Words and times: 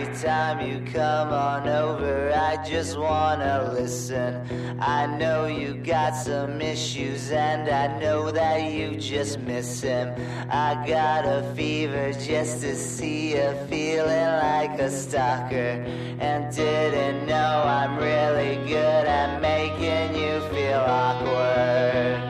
every 0.00 0.16
time 0.22 0.66
you 0.66 0.80
come 0.92 1.28
on 1.28 1.68
over, 1.68 2.32
I 2.32 2.56
just 2.66 2.98
wanna 2.98 3.70
listen. 3.74 4.40
I 4.80 5.06
know 5.18 5.46
you 5.46 5.74
got 5.74 6.14
some 6.14 6.60
issues, 6.60 7.30
and 7.30 7.68
I 7.68 7.98
know 8.00 8.30
that 8.30 8.72
you 8.72 8.96
just 8.96 9.40
miss 9.40 9.82
him. 9.82 10.14
I 10.50 10.74
got 10.86 11.26
a 11.26 11.42
fever 11.54 12.12
just 12.12 12.62
to 12.62 12.74
see 12.74 13.32
you 13.34 13.54
feeling 13.68 14.30
like 14.42 14.78
a 14.80 14.90
stalker, 14.90 15.84
and 16.18 16.54
didn't 16.54 17.26
know 17.26 17.62
I'm 17.66 17.98
really 17.98 18.56
good 18.66 19.06
at 19.06 19.40
making 19.42 20.14
you 20.16 20.40
feel 20.48 20.80
awkward. 20.80 22.20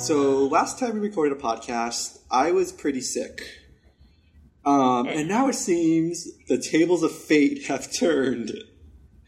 So 0.00 0.46
last 0.48 0.78
time 0.78 0.94
we 0.94 1.00
recorded 1.00 1.38
a 1.38 1.40
podcast, 1.40 2.18
I 2.30 2.52
was 2.52 2.72
pretty 2.72 3.00
sick. 3.00 3.63
Um, 4.66 5.08
and 5.08 5.28
now 5.28 5.48
it 5.48 5.54
seems 5.54 6.26
the 6.48 6.58
tables 6.58 7.02
of 7.02 7.12
fate 7.12 7.64
have 7.66 7.92
turned. 7.92 8.52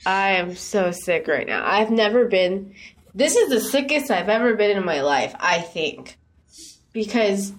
I 0.06 0.30
am 0.32 0.56
so 0.56 0.90
sick 0.90 1.28
right 1.28 1.46
now. 1.46 1.66
I've 1.66 1.90
never 1.90 2.26
been. 2.26 2.74
This 3.14 3.36
is 3.36 3.48
the 3.48 3.60
sickest 3.60 4.10
I've 4.10 4.28
ever 4.28 4.54
been 4.54 4.76
in 4.76 4.84
my 4.84 5.02
life. 5.02 5.34
I 5.38 5.60
think 5.60 6.18
because 6.92 7.52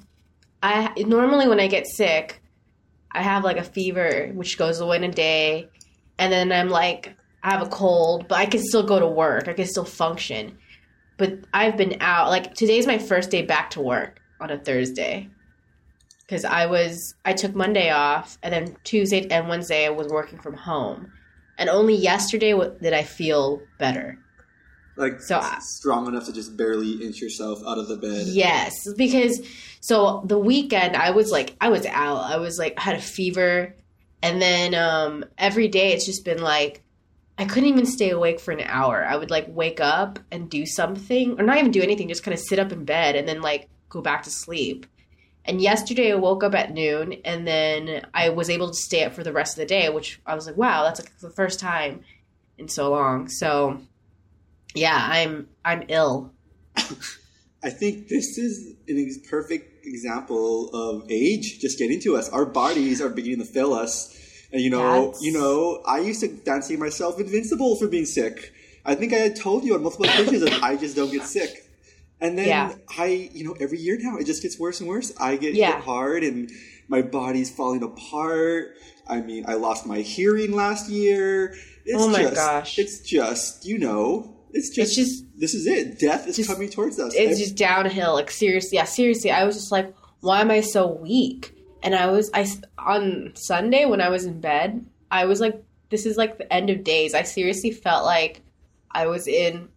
I 0.63 0.93
normally 0.97 1.47
when 1.47 1.59
I 1.59 1.67
get 1.67 1.87
sick, 1.87 2.41
I 3.11 3.21
have 3.21 3.43
like 3.43 3.57
a 3.57 3.63
fever 3.63 4.31
which 4.33 4.57
goes 4.57 4.79
away 4.79 4.97
in 4.97 5.03
a 5.03 5.11
day, 5.11 5.69
and 6.17 6.31
then 6.31 6.51
I'm 6.51 6.69
like 6.69 7.15
I 7.43 7.51
have 7.51 7.61
a 7.61 7.69
cold, 7.69 8.27
but 8.27 8.39
I 8.39 8.45
can 8.45 8.61
still 8.63 8.83
go 8.83 8.99
to 8.99 9.07
work. 9.07 9.47
I 9.47 9.53
can 9.53 9.67
still 9.67 9.85
function. 9.85 10.57
But 11.17 11.39
I've 11.53 11.77
been 11.77 11.97
out. 12.01 12.29
Like 12.29 12.53
today's 12.53 12.87
my 12.87 12.97
first 12.97 13.29
day 13.29 13.43
back 13.43 13.71
to 13.71 13.81
work 13.81 14.19
on 14.39 14.51
a 14.51 14.57
Thursday 14.57 15.29
because 16.27 16.43
I 16.45 16.65
was 16.65 17.15
I 17.25 17.33
took 17.33 17.55
Monday 17.55 17.89
off, 17.89 18.37
and 18.43 18.53
then 18.53 18.75
Tuesday 18.83 19.27
and 19.29 19.47
Wednesday 19.47 19.85
I 19.85 19.89
was 19.89 20.07
working 20.07 20.39
from 20.39 20.55
home, 20.55 21.11
and 21.57 21.69
only 21.69 21.95
yesterday 21.95 22.51
w- 22.51 22.75
did 22.81 22.93
I 22.93 23.03
feel 23.03 23.61
better. 23.79 24.19
Like 24.97 25.21
So 25.21 25.37
I- 25.39 25.59
strong 25.61 26.07
enough 26.07 26.25
to 26.25 26.33
just 26.33 26.57
barely 26.57 26.93
inch 27.05 27.21
yourself 27.21 27.59
out 27.67 27.77
of 27.77 27.87
the 27.87 27.97
bed. 27.97 28.27
Yes, 28.27 28.73
because 28.97 29.39
so 29.79 30.23
the 30.25 30.39
weekend 30.39 30.95
I 30.95 31.11
was 31.11 31.31
like 31.31 31.55
I 31.61 31.69
was 31.69 31.85
out. 31.85 32.19
I 32.31 32.37
was 32.37 32.57
like 32.59 32.73
I 32.77 32.81
had 32.81 32.95
a 32.97 33.01
fever, 33.01 33.75
and 34.21 34.41
then 34.41 34.73
um, 34.75 35.23
every 35.37 35.67
day 35.67 35.93
it's 35.93 36.05
just 36.05 36.25
been 36.25 36.41
like 36.41 36.81
I 37.39 37.45
couldn't 37.45 37.69
even 37.69 37.85
stay 37.85 38.09
awake 38.09 38.39
for 38.39 38.51
an 38.51 38.61
hour. 38.61 39.05
I 39.05 39.15
would 39.15 39.29
like 39.29 39.45
wake 39.47 39.79
up 39.79 40.17
and 40.31 40.49
do 40.49 40.65
something, 40.65 41.39
or 41.39 41.43
not 41.43 41.59
even 41.59 41.71
do 41.71 41.83
anything, 41.83 42.07
just 42.09 42.23
kind 42.23 42.33
of 42.33 42.39
sit 42.41 42.57
up 42.57 42.71
in 42.71 42.83
bed 42.83 43.15
and 43.15 43.27
then 43.27 43.41
like 43.43 43.69
go 43.89 44.01
back 44.01 44.23
to 44.23 44.31
sleep. 44.31 44.87
And 45.47 45.61
yesterday 45.61 46.11
I 46.11 46.15
woke 46.15 46.43
up 46.43 46.53
at 46.53 46.73
noon, 46.73 47.13
and 47.23 47.47
then 47.47 48.05
I 48.13 48.29
was 48.29 48.49
able 48.49 48.67
to 48.67 48.73
stay 48.73 49.03
up 49.05 49.13
for 49.13 49.23
the 49.23 49.31
rest 49.31 49.57
of 49.57 49.61
the 49.61 49.65
day, 49.65 49.87
which 49.89 50.19
I 50.25 50.35
was 50.35 50.45
like, 50.45 50.57
wow, 50.57 50.83
that's 50.83 50.99
like 50.99 51.17
the 51.19 51.29
first 51.29 51.59
time 51.59 52.03
in 52.57 52.67
so 52.67 52.91
long. 52.91 53.29
So 53.29 53.79
yeah, 54.75 54.97
I'm 55.09 55.47
I'm 55.63 55.85
ill. 55.87 56.33
I 57.63 57.69
think 57.69 58.07
this 58.07 58.37
is 58.37 58.75
an 58.87 59.03
ex- 59.03 59.17
perfect 59.29 59.85
example 59.85 60.69
of 60.73 61.09
age 61.09 61.59
just 61.59 61.79
getting 61.79 61.99
to 62.01 62.15
us. 62.17 62.29
Our 62.29 62.45
bodies 62.45 63.01
are 63.01 63.09
beginning 63.09 63.39
to 63.39 63.45
fail 63.51 63.73
us. 63.73 64.13
And 64.51 64.61
you 64.61 64.69
know, 64.69 65.05
That's- 65.07 65.21
you 65.21 65.33
know, 65.33 65.81
I 65.85 65.99
used 65.99 66.21
to 66.21 66.27
fancy 66.27 66.77
myself 66.77 67.19
invincible 67.19 67.75
for 67.77 67.87
being 67.87 68.05
sick. 68.05 68.53
I 68.85 68.95
think 68.95 69.11
I 69.13 69.17
had 69.17 69.35
told 69.35 69.63
you 69.63 69.75
on 69.75 69.83
multiple 69.83 70.05
occasions 70.05 70.41
that 70.43 70.63
I 70.63 70.77
just 70.77 70.95
don't 70.95 71.11
get 71.11 71.23
sick. 71.23 71.66
And 72.19 72.37
then 72.37 72.47
Yeah. 72.47 72.73
I, 72.97 73.29
you 73.33 73.43
know, 73.43 73.55
every 73.59 73.77
year 73.79 73.97
now 74.01 74.17
it 74.17 74.25
just 74.25 74.41
gets 74.41 74.59
worse 74.59 74.79
and 74.79 74.89
worse. 74.89 75.13
I 75.19 75.35
get 75.37 75.53
Yeah. 75.53 75.75
hit 75.75 75.83
hard 75.85 76.23
and 76.23 76.49
my 76.87 77.01
body's 77.01 77.49
falling 77.51 77.83
apart. 77.83 78.75
I 79.07 79.21
mean, 79.21 79.45
I 79.47 79.53
lost 79.53 79.85
my 79.85 79.99
hearing 79.99 80.51
last 80.51 80.89
year. 80.89 81.55
It's 81.85 82.01
Oh 82.01 82.09
my 82.09 82.23
just, 82.23 82.35
gosh. 82.35 82.79
It's 82.79 82.99
just, 83.01 83.65
you 83.65 83.77
know, 83.77 84.35
it's 84.51 84.69
just, 84.69 84.97
It's 84.97 85.09
just- 85.11 85.25
this 85.39 85.53
is 85.53 85.67
it. 85.67 85.99
Death 85.99 86.27
is 86.27 86.37
just- 86.37 86.49
coming 86.49 86.69
towards 86.69 86.99
us. 86.99 87.13
it's 87.15 87.33
Ev- 87.33 87.37
just 87.37 87.55
downhill. 87.55 88.13
Like 88.13 88.31
seriously, 88.31 88.77
yeah, 88.77 88.85
seriously. 88.85 89.29
I 89.31 89.43
was 89.43 89.55
just 89.55 89.71
like, 89.71 89.93
why 90.21 90.41
am 90.41 90.49
I 90.51 90.61
so 90.61 90.87
weak? 90.87 91.53
And 91.83 91.93
I 91.93 92.07
was, 92.07 92.31
I 92.33 92.47
on 92.79 93.33
Sunday 93.35 93.85
when 93.85 94.01
I 94.01 94.09
was 94.09 94.25
in 94.25 94.41
bed, 94.41 94.85
I 95.11 95.25
was 95.25 95.39
like, 95.39 95.63
this 95.89 96.05
is 96.05 96.17
like 96.17 96.37
the 96.39 96.51
end 96.51 96.69
of 96.71 96.83
days. 96.83 97.13
I 97.13 97.21
seriously 97.23 97.71
felt 97.71 98.03
like 98.03 98.41
I 98.91 99.05
was 99.07 99.27
in, 99.27 99.69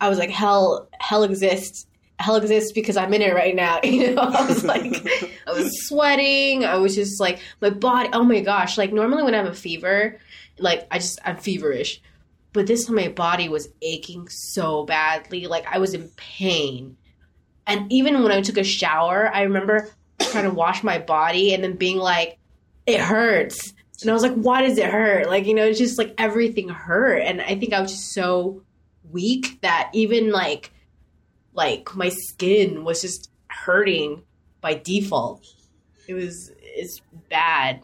I 0.00 0.08
was 0.08 0.18
like, 0.18 0.30
hell, 0.30 0.88
hell 0.98 1.22
exists. 1.22 1.86
Hell 2.18 2.36
exists 2.36 2.72
because 2.72 2.96
I'm 2.96 3.14
in 3.14 3.22
it 3.22 3.34
right 3.34 3.54
now. 3.54 3.80
You 3.84 4.14
know, 4.14 4.22
I 4.22 4.46
was 4.46 4.64
like, 4.64 5.06
I 5.46 5.52
was 5.52 5.86
sweating. 5.86 6.64
I 6.64 6.76
was 6.76 6.94
just 6.94 7.20
like, 7.20 7.40
my 7.60 7.70
body. 7.70 8.10
Oh 8.12 8.24
my 8.24 8.40
gosh! 8.40 8.76
Like 8.76 8.92
normally 8.92 9.22
when 9.22 9.34
I 9.34 9.38
have 9.38 9.46
a 9.46 9.54
fever, 9.54 10.18
like 10.58 10.86
I 10.90 10.98
just 10.98 11.18
I'm 11.24 11.36
feverish, 11.36 12.02
but 12.52 12.66
this 12.66 12.86
time 12.86 12.96
my 12.96 13.08
body 13.08 13.48
was 13.48 13.68
aching 13.80 14.28
so 14.28 14.84
badly. 14.84 15.46
Like 15.46 15.66
I 15.66 15.78
was 15.78 15.94
in 15.94 16.10
pain. 16.16 16.96
And 17.66 17.90
even 17.92 18.22
when 18.22 18.32
I 18.32 18.40
took 18.40 18.56
a 18.56 18.64
shower, 18.64 19.32
I 19.32 19.42
remember 19.42 19.88
trying 20.18 20.44
to 20.44 20.50
wash 20.50 20.82
my 20.82 20.98
body 20.98 21.54
and 21.54 21.62
then 21.62 21.76
being 21.76 21.98
like, 21.98 22.38
it 22.86 23.00
hurts. 23.00 23.72
And 24.02 24.10
I 24.10 24.14
was 24.14 24.22
like, 24.22 24.34
why 24.34 24.62
does 24.62 24.78
it 24.78 24.90
hurt? 24.90 25.28
Like, 25.28 25.46
you 25.46 25.54
know, 25.54 25.64
it's 25.66 25.78
just 25.78 25.98
like 25.98 26.14
everything 26.18 26.68
hurt. 26.68 27.18
And 27.18 27.40
I 27.40 27.54
think 27.58 27.72
I 27.72 27.80
was 27.80 27.92
just 27.92 28.12
so 28.12 28.62
weak 29.12 29.60
that 29.62 29.90
even 29.92 30.30
like, 30.30 30.72
like 31.52 31.94
my 31.94 32.08
skin 32.10 32.84
was 32.84 33.00
just 33.02 33.30
hurting 33.48 34.22
by 34.60 34.74
default. 34.74 35.46
It 36.08 36.14
was, 36.14 36.50
it's 36.60 37.00
bad. 37.28 37.82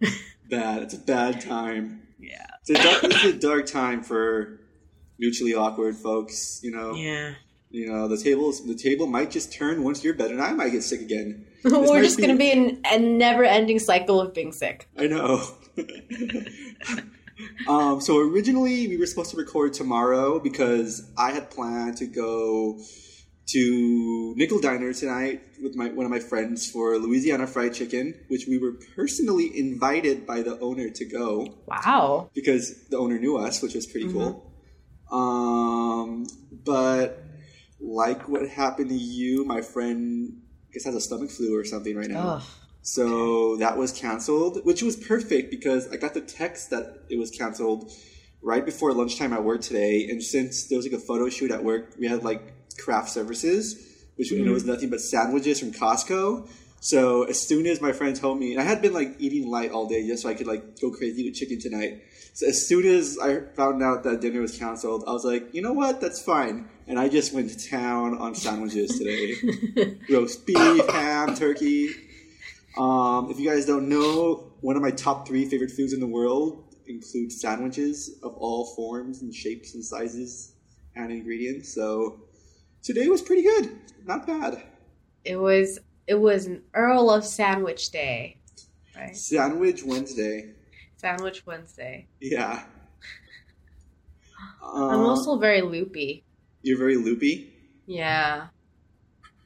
bad. 0.50 0.82
It's 0.82 0.94
a 0.94 0.98
bad 0.98 1.40
time. 1.40 2.02
Yeah. 2.18 2.46
It's 2.66 2.70
a 2.70 2.74
dark, 2.74 3.04
it's 3.04 3.24
a 3.24 3.32
dark 3.32 3.66
time 3.66 4.02
for 4.02 4.60
mutually 5.18 5.54
awkward 5.54 5.96
folks. 5.96 6.60
You 6.62 6.70
know, 6.72 6.94
Yeah. 6.94 7.34
you 7.70 7.86
know 7.90 8.08
the 8.08 8.16
tables. 8.18 8.66
The 8.66 8.74
table 8.74 9.06
might 9.06 9.30
just 9.30 9.52
turn 9.52 9.82
once 9.82 10.02
you're 10.04 10.14
better, 10.14 10.34
and 10.34 10.42
I 10.42 10.52
might 10.52 10.70
get 10.70 10.82
sick 10.82 11.00
again. 11.00 11.46
We're 11.64 12.02
just 12.02 12.16
be- 12.16 12.22
going 12.24 12.36
to 12.36 12.38
be 12.38 12.50
in 12.50 12.80
a 12.90 12.98
never 12.98 13.44
ending 13.44 13.78
cycle 13.78 14.20
of 14.20 14.32
being 14.34 14.52
sick. 14.52 14.88
I 14.98 15.06
know. 15.06 15.42
um, 17.70 18.00
so 18.00 18.18
originally 18.18 18.88
we 18.88 18.96
were 18.98 19.06
supposed 19.06 19.30
to 19.30 19.36
record 19.36 19.72
tomorrow 19.74 20.38
because 20.40 20.90
I 21.16 21.30
had 21.32 21.50
planned 21.50 21.96
to 21.98 22.06
go 22.06 22.78
to 23.54 24.34
Nickel 24.36 24.60
Diner 24.60 24.92
tonight 24.92 25.42
with 25.62 25.74
my 25.74 25.88
one 25.88 26.06
of 26.06 26.10
my 26.10 26.20
friends 26.20 26.70
for 26.70 26.98
Louisiana 26.98 27.46
Fried 27.46 27.74
Chicken, 27.74 28.14
which 28.28 28.46
we 28.48 28.58
were 28.58 28.74
personally 28.96 29.50
invited 29.58 30.26
by 30.26 30.42
the 30.42 30.58
owner 30.60 30.88
to 30.90 31.04
go 31.04 31.28
Wow. 31.66 32.30
because 32.34 32.64
the 32.88 32.96
owner 32.98 33.18
knew 33.18 33.36
us, 33.36 33.60
which 33.62 33.74
was 33.74 33.86
pretty 33.86 34.08
cool. 34.12 34.30
Um, 35.10 36.26
but 36.64 37.22
like 37.80 38.28
what 38.28 38.48
happened 38.48 38.90
to 38.90 38.94
you, 38.96 39.44
my 39.44 39.62
friend 39.62 40.40
I 40.68 40.72
guess 40.72 40.84
has 40.84 40.94
a 40.94 41.00
stomach 41.00 41.30
flu 41.30 41.58
or 41.58 41.64
something 41.64 41.96
right 41.96 42.08
now. 42.08 42.28
Ugh. 42.36 42.42
So 42.82 43.56
that 43.56 43.76
was 43.76 43.92
canceled, 43.92 44.64
which 44.64 44.82
was 44.82 44.96
perfect 44.96 45.50
because 45.50 45.88
I 45.88 45.96
got 45.96 46.14
the 46.14 46.20
text 46.20 46.70
that 46.70 47.04
it 47.10 47.18
was 47.18 47.30
canceled 47.30 47.92
right 48.42 48.64
before 48.64 48.92
lunchtime 48.92 49.32
at 49.32 49.44
work 49.44 49.60
today. 49.60 50.08
And 50.08 50.22
since 50.22 50.64
there 50.64 50.76
was 50.76 50.86
like 50.86 50.94
a 50.94 51.02
photo 51.02 51.28
shoot 51.28 51.50
at 51.50 51.62
work, 51.62 51.94
we 51.98 52.06
had 52.06 52.24
like 52.24 52.76
craft 52.78 53.10
services, 53.10 54.06
which 54.16 54.30
you 54.30 54.38
know 54.38 54.44
mm-hmm. 54.44 54.54
was 54.54 54.64
nothing 54.64 54.90
but 54.90 55.00
sandwiches 55.00 55.60
from 55.60 55.72
Costco. 55.72 56.48
So 56.80 57.24
as 57.24 57.46
soon 57.46 57.66
as 57.66 57.82
my 57.82 57.92
friend 57.92 58.16
told 58.16 58.38
me, 58.38 58.52
and 58.52 58.60
I 58.60 58.64
had 58.64 58.80
been 58.80 58.94
like 58.94 59.16
eating 59.18 59.50
light 59.50 59.70
all 59.70 59.86
day 59.86 60.06
just 60.06 60.22
so 60.22 60.30
I 60.30 60.34
could 60.34 60.46
like 60.46 60.80
go 60.80 60.90
crazy 60.90 61.24
with 61.24 61.34
chicken 61.34 61.60
tonight. 61.60 62.02
So 62.32 62.46
as 62.46 62.66
soon 62.66 62.86
as 62.86 63.18
I 63.22 63.40
found 63.54 63.82
out 63.82 64.04
that 64.04 64.22
dinner 64.22 64.40
was 64.40 64.56
canceled, 64.56 65.04
I 65.06 65.12
was 65.12 65.24
like, 65.24 65.52
you 65.52 65.60
know 65.60 65.74
what, 65.74 66.00
that's 66.00 66.22
fine. 66.22 66.70
And 66.86 66.98
I 66.98 67.08
just 67.08 67.34
went 67.34 67.50
to 67.50 67.68
town 67.70 68.16
on 68.16 68.34
sandwiches 68.34 68.98
today. 68.98 69.98
Roast 70.10 70.46
beef, 70.46 70.88
ham, 70.88 71.34
turkey. 71.34 71.90
Um, 72.78 73.30
if 73.30 73.38
you 73.38 73.48
guys 73.50 73.66
don't 73.66 73.88
know, 73.88 74.52
one 74.60 74.76
of 74.76 74.82
my 74.82 74.90
top 74.90 75.26
three 75.26 75.44
favorite 75.48 75.70
foods 75.70 75.92
in 75.92 76.00
the 76.00 76.06
world 76.06 76.74
includes 76.86 77.40
sandwiches 77.40 78.18
of 78.22 78.34
all 78.34 78.74
forms 78.74 79.22
and 79.22 79.34
shapes 79.34 79.74
and 79.74 79.84
sizes 79.84 80.54
and 80.96 81.10
ingredients. 81.12 81.72
So 81.74 82.20
today 82.82 83.08
was 83.08 83.22
pretty 83.22 83.42
good. 83.42 83.78
Not 84.06 84.26
bad. 84.26 84.62
It 85.24 85.36
was 85.36 85.78
it 86.06 86.14
was 86.14 86.46
an 86.46 86.62
Earl 86.74 87.10
of 87.10 87.24
Sandwich 87.24 87.90
Day. 87.90 88.38
Right? 88.96 89.16
Sandwich 89.16 89.84
Wednesday. 89.84 90.52
Sandwich 90.96 91.46
Wednesday. 91.46 92.08
Yeah. 92.20 92.64
I'm 94.62 94.82
Um, 94.82 95.00
also 95.06 95.38
very 95.38 95.62
loopy. 95.62 96.24
You're 96.62 96.78
very 96.78 96.96
loopy. 96.96 97.52
Yeah. 97.86 98.48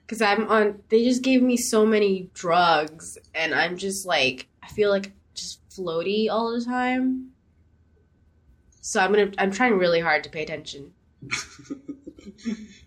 Cuz 0.06 0.20
I'm 0.20 0.48
on 0.48 0.82
they 0.90 1.02
just 1.04 1.22
gave 1.22 1.42
me 1.42 1.56
so 1.56 1.84
many 1.86 2.30
drugs 2.34 3.16
and 3.34 3.54
I'm 3.54 3.76
just 3.76 4.06
like 4.06 4.48
I 4.62 4.68
feel 4.68 4.90
like 4.90 5.12
just 5.34 5.60
floaty 5.70 6.28
all 6.30 6.52
the 6.56 6.64
time. 6.64 7.30
So 8.80 9.00
I'm 9.00 9.12
to 9.14 9.32
I'm 9.38 9.50
trying 9.50 9.78
really 9.78 10.00
hard 10.00 10.22
to 10.24 10.30
pay 10.30 10.42
attention. 10.42 10.92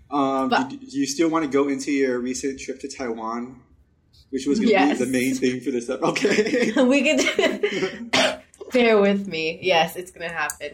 Um, 0.09 0.49
But- 0.49 0.69
do, 0.69 0.77
do 0.77 0.97
you 0.99 1.05
still 1.05 1.29
want 1.29 1.43
to 1.43 1.49
go 1.51 1.67
into 1.67 1.91
your 1.91 2.19
recent 2.19 2.59
trip 2.59 2.79
to 2.79 2.87
Taiwan, 2.87 3.61
which 4.29 4.45
was 4.47 4.57
going 4.59 4.69
to 4.69 4.73
Yes. 4.73 4.99
be 4.99 5.05
the 5.05 5.11
main 5.11 5.35
thing 5.35 5.59
for 5.59 5.71
this? 5.71 5.89
Okay. 5.89 6.71
we 6.83 7.03
could 7.03 8.41
Bear 8.73 8.99
with 8.99 9.27
me. 9.27 9.59
Yes, 9.61 9.95
it's 9.95 10.11
gonna 10.11 10.29
happen. 10.31 10.71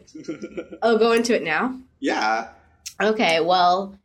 I'll 0.81 0.97
go 1.05 1.11
into 1.13 1.35
it 1.35 1.43
now. 1.43 1.79
yeah. 1.99 2.49
Okay, 3.01 3.39
well, 3.41 3.97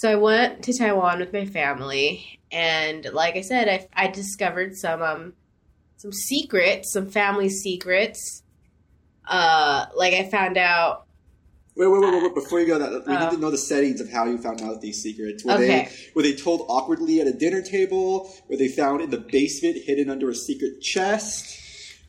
so 0.00 0.10
I 0.10 0.14
went 0.14 0.62
to 0.64 0.72
Taiwan 0.72 1.18
with 1.18 1.30
my 1.30 1.44
family, 1.44 2.40
and 2.50 3.06
like 3.12 3.36
I 3.36 3.42
said, 3.42 3.68
I, 3.68 3.86
I 3.92 4.06
discovered 4.08 4.74
some 4.74 5.02
um 5.02 5.34
some 5.98 6.10
secrets, 6.10 6.90
some 6.90 7.10
family 7.10 7.50
secrets. 7.50 8.42
Uh, 9.28 9.84
like 9.94 10.14
I 10.14 10.26
found 10.30 10.56
out. 10.56 11.04
Wait, 11.76 11.86
wait, 11.86 12.00
wait, 12.00 12.12
wait, 12.14 12.22
wait. 12.22 12.34
Before 12.34 12.60
you 12.60 12.66
go, 12.66 12.78
that 12.78 13.06
we 13.06 13.14
need 13.14 13.30
to 13.30 13.36
know 13.36 13.50
the 13.50 13.58
settings 13.58 14.00
of 14.00 14.10
how 14.10 14.24
you 14.24 14.38
found 14.38 14.62
out 14.62 14.80
these 14.80 15.02
secrets. 15.02 15.44
Were 15.44 15.52
Okay. 15.52 15.66
they 15.66 15.88
were 16.14 16.22
they 16.22 16.34
told 16.34 16.64
awkwardly 16.70 17.20
at 17.20 17.26
a 17.26 17.34
dinner 17.34 17.60
table? 17.60 18.32
Were 18.48 18.56
they 18.56 18.68
found 18.68 19.02
in 19.02 19.10
the 19.10 19.18
basement, 19.18 19.76
hidden 19.84 20.08
under 20.08 20.30
a 20.30 20.34
secret 20.34 20.80
chest? 20.80 21.58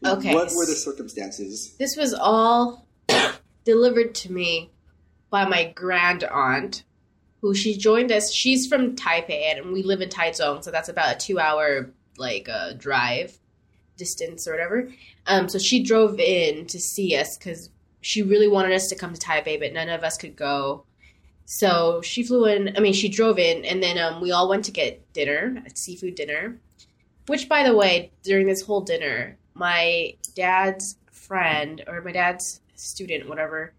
Okay. 0.06 0.34
What 0.34 0.52
were 0.56 0.66
the 0.66 0.76
circumstances? 0.76 1.76
This 1.78 1.98
was 1.98 2.14
all 2.14 2.88
delivered 3.66 4.16
to 4.16 4.32
me 4.32 4.70
by 5.30 5.44
my 5.44 5.66
grand 5.66 6.24
aunt, 6.24 6.86
who 7.42 7.54
she 7.54 7.76
joined 7.78 8.12
us. 8.12 8.32
She's 8.32 8.68
from 8.68 8.96
Taipei, 8.96 9.52
and 9.56 9.74
we 9.74 9.84
live 9.84 10.02
in 10.02 10.10
Taichung, 10.10 10.64
so 10.64 10.72
that's 10.72 10.90
about 10.90 11.16
a 11.16 11.18
two-hour 11.18 11.90
like 12.18 12.48
uh, 12.48 12.74
drive 12.74 13.38
distance 13.98 14.48
or 14.48 14.52
whatever. 14.52 14.90
Um, 15.28 15.50
so 15.50 15.60
she 15.60 15.84
drove 15.84 16.20
in 16.20 16.66
to 16.68 16.80
see 16.80 17.16
us 17.16 17.38
because 17.38 17.70
she 18.02 18.22
really 18.22 18.48
wanted 18.48 18.74
us 18.74 18.88
to 18.90 18.96
come 18.96 19.14
to 19.14 19.20
Taipei, 19.20 19.60
but 19.60 19.74
none 19.74 19.90
of 19.90 20.04
us 20.04 20.18
could 20.18 20.36
go. 20.36 20.86
So 21.46 22.02
she 22.02 22.24
flew 22.24 22.46
in. 22.46 22.76
I 22.78 22.80
mean, 22.80 22.94
she 22.94 23.10
drove 23.10 23.38
in, 23.38 23.66
and 23.66 23.82
then 23.82 23.98
um, 23.98 24.22
we 24.22 24.32
all 24.32 24.48
went 24.48 24.66
to 24.66 24.72
get 24.72 25.12
dinner, 25.14 25.62
a 25.66 25.70
seafood 25.76 26.16
dinner. 26.16 26.60
Which, 27.28 27.50
by 27.50 27.64
the 27.64 27.76
way, 27.76 28.12
during 28.24 28.48
this 28.48 28.62
whole 28.62 28.82
dinner, 28.82 29.38
my 29.54 30.16
dad's 30.36 30.98
friend 31.12 31.84
or 31.88 32.02
my 32.02 32.12
dad's 32.12 32.62
student, 32.76 33.30
whatever, 33.30 33.74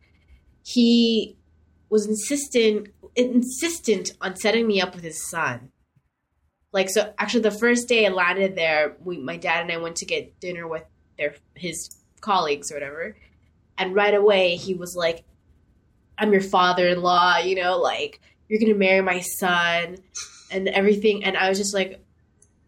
he 0.65 1.37
was 1.91 2.07
insistent 2.07 2.89
insistent 3.15 4.13
on 4.21 4.37
setting 4.37 4.67
me 4.67 4.81
up 4.81 4.95
with 4.95 5.05
his 5.05 5.29
son. 5.29 5.71
Like 6.73 6.89
so, 6.89 7.13
actually, 7.19 7.43
the 7.43 7.51
first 7.51 7.89
day 7.89 8.07
I 8.07 8.11
landed 8.11 8.57
there, 8.57 8.97
we, 9.05 9.19
my 9.19 9.37
dad 9.37 9.63
and 9.63 9.73
I 9.73 9.77
went 9.77 9.97
to 9.97 10.07
get 10.07 10.41
dinner 10.41 10.67
with 10.67 10.85
their 11.19 11.35
his 11.55 11.91
colleagues 12.21 12.71
or 12.71 12.77
whatever, 12.77 13.17
and 13.77 13.95
right 13.95 14.15
away 14.15 14.57
he 14.57 14.73
was 14.75 14.97
like, 14.97 15.25
"I'm 16.17 16.33
your 16.33 16.41
father-in-law," 16.41 17.39
you 17.39 17.57
know, 17.57 17.79
like 17.79 18.21
you're 18.49 18.59
gonna 18.59 18.75
marry 18.75 19.03
my 19.03 19.21
son, 19.21 19.99
and 20.53 20.69
everything. 20.69 21.25
And 21.25 21.37
I 21.37 21.49
was 21.49 21.59
just 21.59 21.75
like, 21.75 22.05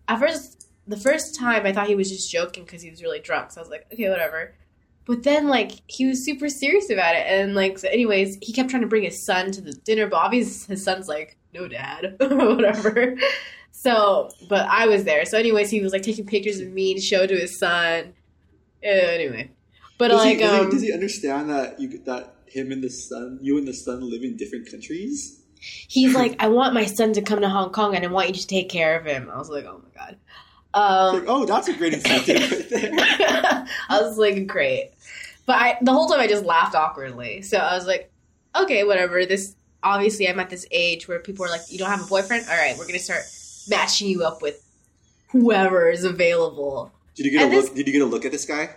at 0.08 0.18
first, 0.18 0.68
the 0.86 0.96
first 0.96 1.38
time 1.38 1.66
I 1.66 1.72
thought 1.72 1.86
he 1.86 1.94
was 1.94 2.10
just 2.10 2.30
joking 2.30 2.64
because 2.64 2.82
he 2.82 2.90
was 2.90 3.02
really 3.02 3.20
drunk. 3.20 3.52
So 3.52 3.60
I 3.60 3.62
was 3.62 3.70
like, 3.70 3.86
okay, 3.92 4.08
whatever. 4.08 4.54
But 5.06 5.22
then, 5.22 5.48
like, 5.48 5.72
he 5.86 6.06
was 6.06 6.24
super 6.24 6.48
serious 6.48 6.90
about 6.90 7.14
it. 7.14 7.26
And, 7.26 7.54
like, 7.54 7.78
so 7.78 7.88
anyways, 7.88 8.38
he 8.40 8.52
kept 8.52 8.70
trying 8.70 8.82
to 8.82 8.88
bring 8.88 9.02
his 9.02 9.24
son 9.24 9.50
to 9.52 9.60
the 9.60 9.72
dinner, 9.72 10.06
but 10.06 10.16
obviously 10.16 10.74
his 10.74 10.84
son's 10.84 11.08
like, 11.08 11.36
no, 11.52 11.68
dad, 11.68 12.16
whatever. 12.20 13.16
So, 13.70 14.30
but 14.48 14.66
I 14.66 14.86
was 14.86 15.04
there. 15.04 15.24
So, 15.26 15.38
anyways, 15.38 15.70
he 15.70 15.80
was, 15.80 15.92
like, 15.92 16.02
taking 16.02 16.26
pictures 16.26 16.60
of 16.60 16.68
me 16.68 16.94
to 16.94 17.00
show 17.00 17.26
to 17.26 17.36
his 17.36 17.58
son. 17.58 18.14
Anyway. 18.82 19.50
But, 19.98 20.08
Does, 20.08 20.24
like, 20.24 20.36
he, 20.36 20.42
does, 20.42 20.60
um, 20.60 20.66
he, 20.66 20.70
does 20.72 20.82
he 20.82 20.92
understand 20.92 21.50
that 21.50 21.78
you 21.78 21.98
that 22.04 22.34
him 22.46 22.72
and 22.72 22.82
the 22.82 22.90
son, 22.90 23.38
you 23.42 23.58
and 23.58 23.68
the 23.68 23.74
son, 23.74 24.08
live 24.10 24.22
in 24.22 24.36
different 24.36 24.70
countries? 24.70 25.44
he's 25.88 26.14
like, 26.14 26.36
I 26.38 26.48
want 26.48 26.74
my 26.74 26.84
son 26.84 27.12
to 27.14 27.22
come 27.22 27.40
to 27.40 27.48
Hong 27.48 27.70
Kong 27.70 27.94
and 27.94 28.04
I 28.04 28.08
want 28.08 28.28
you 28.28 28.34
to 28.34 28.46
take 28.46 28.68
care 28.68 28.98
of 28.98 29.04
him. 29.04 29.30
I 29.32 29.38
was 29.38 29.48
like, 29.48 29.64
oh 29.64 29.82
my 29.82 30.06
God. 30.06 30.16
Um, 30.74 31.14
Like, 31.20 31.24
oh, 31.28 31.44
that's 31.46 31.68
a 31.68 31.72
great 31.72 31.94
incentive 31.94 32.50
right 32.50 32.68
there. 32.70 33.66
I 33.88 34.00
was 34.02 34.18
like, 34.18 34.46
great. 34.46 34.90
But 35.46 35.56
I, 35.56 35.78
the 35.80 35.92
whole 35.92 36.08
time 36.08 36.20
I 36.20 36.26
just 36.26 36.44
laughed 36.44 36.74
awkwardly. 36.74 37.42
So 37.42 37.58
I 37.58 37.74
was 37.74 37.86
like, 37.86 38.10
okay, 38.56 38.84
whatever. 38.84 39.24
This 39.24 39.54
obviously 39.82 40.28
I'm 40.28 40.40
at 40.40 40.50
this 40.50 40.66
age 40.70 41.06
where 41.06 41.18
people 41.20 41.44
are 41.44 41.50
like, 41.50 41.60
you 41.68 41.78
don't 41.78 41.90
have 41.90 42.02
a 42.02 42.06
boyfriend? 42.06 42.46
All 42.50 42.56
right, 42.56 42.76
we're 42.76 42.86
gonna 42.86 42.98
start 42.98 43.22
matching 43.68 44.08
you 44.08 44.24
up 44.24 44.42
with 44.42 44.64
whoever 45.30 45.90
is 45.90 46.04
available. 46.04 46.90
Did 47.14 47.26
you 47.26 47.32
get 47.32 47.42
a 47.42 47.44
And 47.44 47.54
look? 47.54 47.74
Did 47.74 47.86
you 47.86 47.92
get 47.92 48.02
a 48.02 48.06
look 48.06 48.24
at 48.24 48.32
this 48.32 48.44
guy? 48.44 48.70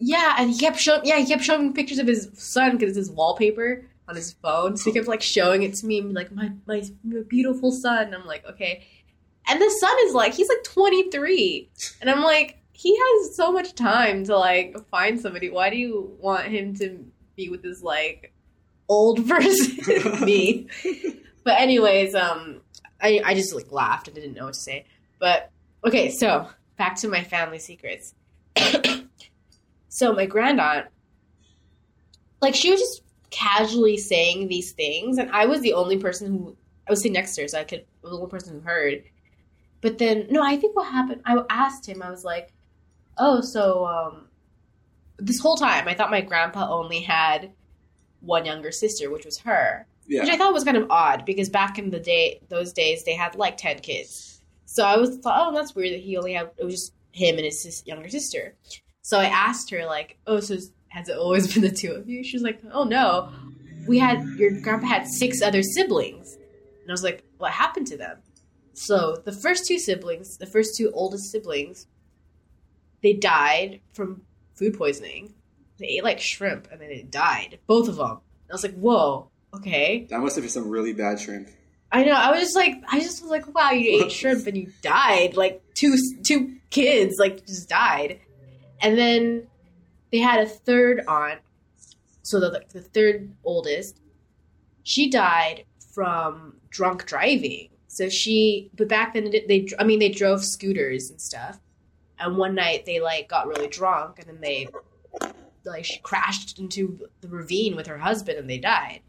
Yeah, 0.00 0.34
and 0.38 0.50
he 0.50 0.58
kept 0.58 0.78
showing. 0.78 1.02
Yeah, 1.04 1.18
he 1.18 1.26
kept 1.26 1.42
showing 1.44 1.68
me 1.68 1.72
pictures 1.72 1.98
of 1.98 2.06
his 2.06 2.30
son 2.34 2.72
because 2.72 2.90
it's 2.96 3.08
his 3.08 3.10
wallpaper 3.10 3.84
on 4.08 4.16
his 4.16 4.32
phone. 4.32 4.76
So 4.76 4.90
he 4.90 4.92
kept 4.92 5.06
like 5.08 5.22
showing 5.22 5.62
it 5.62 5.74
to 5.74 5.86
me, 5.86 5.98
and 5.98 6.12
like 6.14 6.32
my 6.32 6.50
my 6.66 6.82
beautiful 7.28 7.70
son. 7.70 8.12
I'm 8.12 8.26
like, 8.26 8.44
okay. 8.46 8.86
And 9.46 9.60
the 9.60 9.70
son 9.70 9.96
is 10.04 10.14
like, 10.14 10.34
he's 10.34 10.48
like 10.48 10.64
23, 10.64 11.68
and 12.00 12.10
I'm 12.10 12.22
like, 12.22 12.58
he 12.72 12.96
has 12.96 13.36
so 13.36 13.52
much 13.52 13.74
time 13.74 14.24
to 14.24 14.36
like 14.36 14.76
find 14.90 15.18
somebody. 15.18 15.48
Why 15.48 15.70
do 15.70 15.76
you 15.76 16.16
want 16.20 16.46
him 16.46 16.74
to 16.76 17.04
be 17.36 17.48
with 17.48 17.62
this 17.62 17.82
like 17.82 18.32
old 18.88 19.26
person, 19.28 20.24
me? 20.24 20.68
But 21.44 21.60
anyways, 21.60 22.14
um, 22.14 22.60
I 23.00 23.20
I 23.24 23.34
just 23.34 23.54
like 23.54 23.70
laughed 23.70 24.08
and 24.08 24.14
didn't 24.14 24.34
know 24.34 24.46
what 24.46 24.54
to 24.54 24.60
say. 24.60 24.86
But 25.18 25.50
okay, 25.86 26.10
so 26.10 26.48
back 26.76 26.96
to 26.96 27.08
my 27.08 27.22
family 27.22 27.58
secrets. 27.58 28.14
so 29.88 30.12
my 30.12 30.26
grand 30.26 30.60
aunt, 30.60 30.86
like 32.42 32.54
she 32.54 32.70
was 32.70 32.80
just 32.80 33.02
casually 33.30 33.98
saying 33.98 34.48
these 34.48 34.72
things, 34.72 35.18
and 35.18 35.30
I 35.30 35.46
was 35.46 35.60
the 35.60 35.74
only 35.74 35.98
person 35.98 36.26
who 36.32 36.56
I 36.88 36.90
was 36.90 37.00
sitting 37.00 37.12
next 37.12 37.34
to 37.36 37.42
her, 37.42 37.48
so 37.48 37.60
I 37.60 37.64
could 37.64 37.84
the 38.02 38.10
only 38.10 38.28
person 38.28 38.54
who 38.54 38.60
heard. 38.60 39.04
But 39.84 39.98
then 39.98 40.28
no, 40.30 40.42
I 40.42 40.56
think 40.56 40.74
what 40.74 40.90
happened. 40.90 41.20
I 41.26 41.42
asked 41.50 41.86
him. 41.86 42.02
I 42.02 42.10
was 42.10 42.24
like, 42.24 42.54
"Oh, 43.18 43.42
so 43.42 43.84
um, 43.84 44.28
this 45.18 45.38
whole 45.38 45.56
time 45.56 45.86
I 45.86 45.92
thought 45.92 46.10
my 46.10 46.22
grandpa 46.22 46.70
only 46.72 47.00
had 47.00 47.52
one 48.20 48.46
younger 48.46 48.72
sister, 48.72 49.10
which 49.10 49.26
was 49.26 49.40
her." 49.40 49.86
which 50.22 50.30
I 50.30 50.38
thought 50.38 50.54
was 50.54 50.64
kind 50.64 50.78
of 50.78 50.90
odd 50.90 51.26
because 51.26 51.50
back 51.50 51.78
in 51.78 51.90
the 51.90 52.00
day, 52.00 52.40
those 52.48 52.72
days, 52.72 53.04
they 53.04 53.14
had 53.14 53.34
like 53.34 53.58
ten 53.58 53.78
kids. 53.80 54.40
So 54.64 54.86
I 54.86 54.96
was 54.96 55.18
thought, 55.18 55.48
oh, 55.48 55.54
that's 55.54 55.74
weird 55.74 55.92
that 55.92 56.00
he 56.00 56.16
only 56.16 56.32
had 56.32 56.50
it 56.56 56.64
was 56.64 56.76
just 56.76 56.94
him 57.12 57.36
and 57.36 57.44
his 57.44 57.62
sis- 57.62 57.86
younger 57.86 58.08
sister. 58.08 58.54
So 59.02 59.18
I 59.18 59.26
asked 59.26 59.68
her 59.68 59.84
like, 59.84 60.16
oh, 60.26 60.40
so 60.40 60.56
has 60.88 61.10
it 61.10 61.18
always 61.18 61.46
been 61.52 61.62
the 61.62 61.70
two 61.70 61.92
of 61.92 62.08
you? 62.08 62.24
She 62.24 62.38
was 62.38 62.42
like, 62.42 62.62
oh 62.72 62.84
no, 62.84 63.30
we 63.86 63.98
had 63.98 64.24
your 64.38 64.58
grandpa 64.62 64.86
had 64.86 65.06
six 65.06 65.42
other 65.42 65.62
siblings, 65.62 66.36
and 66.36 66.90
I 66.90 66.92
was 66.92 67.04
like, 67.04 67.22
what 67.36 67.52
happened 67.52 67.88
to 67.88 67.98
them? 67.98 68.16
So 68.74 69.16
the 69.24 69.32
first 69.32 69.66
two 69.66 69.78
siblings, 69.78 70.36
the 70.36 70.46
first 70.46 70.76
two 70.76 70.90
oldest 70.92 71.30
siblings, 71.30 71.86
they 73.02 73.12
died 73.12 73.80
from 73.92 74.22
food 74.54 74.76
poisoning. 74.76 75.34
They 75.78 75.86
ate 75.86 76.04
like 76.04 76.20
shrimp 76.20 76.68
and 76.70 76.80
then 76.80 76.88
they 76.88 77.02
died, 77.02 77.58
both 77.66 77.88
of 77.88 77.96
them. 77.96 78.10
And 78.10 78.50
I 78.50 78.54
was 78.54 78.62
like, 78.62 78.74
whoa, 78.74 79.30
okay. 79.54 80.06
That 80.10 80.20
must 80.20 80.36
have 80.36 80.42
been 80.42 80.50
some 80.50 80.68
really 80.68 80.92
bad 80.92 81.20
shrimp. 81.20 81.48
I 81.94 82.02
know. 82.02 82.12
I 82.12 82.32
was 82.32 82.40
just 82.40 82.56
like, 82.56 82.82
I 82.90 82.98
just 82.98 83.22
was 83.22 83.30
like, 83.30 83.54
wow, 83.54 83.70
you 83.70 84.04
ate 84.04 84.10
shrimp 84.20 84.46
and 84.48 84.56
you 84.56 84.72
died. 84.82 85.36
Like 85.36 85.62
two 85.74 85.96
two 86.24 86.56
kids 86.70 87.16
like 87.20 87.46
just 87.46 87.68
died, 87.68 88.18
and 88.80 88.98
then 88.98 89.46
they 90.10 90.18
had 90.18 90.40
a 90.40 90.46
third 90.46 91.04
aunt. 91.06 91.40
So 92.22 92.40
the 92.40 92.64
the 92.72 92.80
third 92.82 93.32
oldest, 93.44 94.00
she 94.82 95.08
died 95.08 95.66
from 95.94 96.56
drunk 96.70 97.06
driving. 97.06 97.68
So 97.94 98.08
she, 98.08 98.70
but 98.74 98.88
back 98.88 99.14
then 99.14 99.30
they, 99.30 99.68
I 99.78 99.84
mean, 99.84 99.98
they 99.98 100.08
drove 100.08 100.44
scooters 100.44 101.10
and 101.10 101.20
stuff. 101.20 101.60
And 102.18 102.36
one 102.36 102.54
night 102.54 102.86
they 102.86 103.00
like 103.00 103.28
got 103.28 103.48
really 103.48 103.68
drunk, 103.68 104.18
and 104.18 104.28
then 104.28 104.40
they 104.40 104.68
like 105.64 105.84
she 105.84 105.98
crashed 106.00 106.58
into 106.58 107.08
the 107.20 107.28
ravine 107.28 107.74
with 107.74 107.86
her 107.86 107.98
husband, 107.98 108.38
and 108.38 108.48
they 108.48 108.58
died 108.58 109.00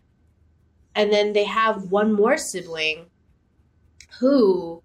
and 0.95 1.11
then 1.11 1.33
they 1.33 1.43
have 1.43 1.91
one 1.91 2.13
more 2.13 2.37
sibling 2.37 3.07
who 4.19 4.81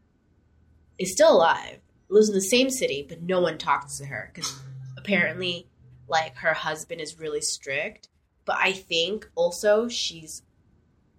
is 0.98 1.12
still 1.12 1.36
alive 1.36 1.78
lives 2.08 2.28
in 2.28 2.34
the 2.34 2.40
same 2.40 2.68
city 2.68 3.06
but 3.08 3.22
no 3.22 3.40
one 3.40 3.56
talks 3.56 3.98
to 3.98 4.04
her 4.04 4.30
because 4.34 4.60
apparently 4.98 5.66
like 6.08 6.36
her 6.36 6.52
husband 6.52 7.00
is 7.00 7.18
really 7.20 7.40
strict 7.40 8.08
but 8.44 8.56
i 8.58 8.72
think 8.72 9.28
also 9.36 9.88
she's 9.88 10.42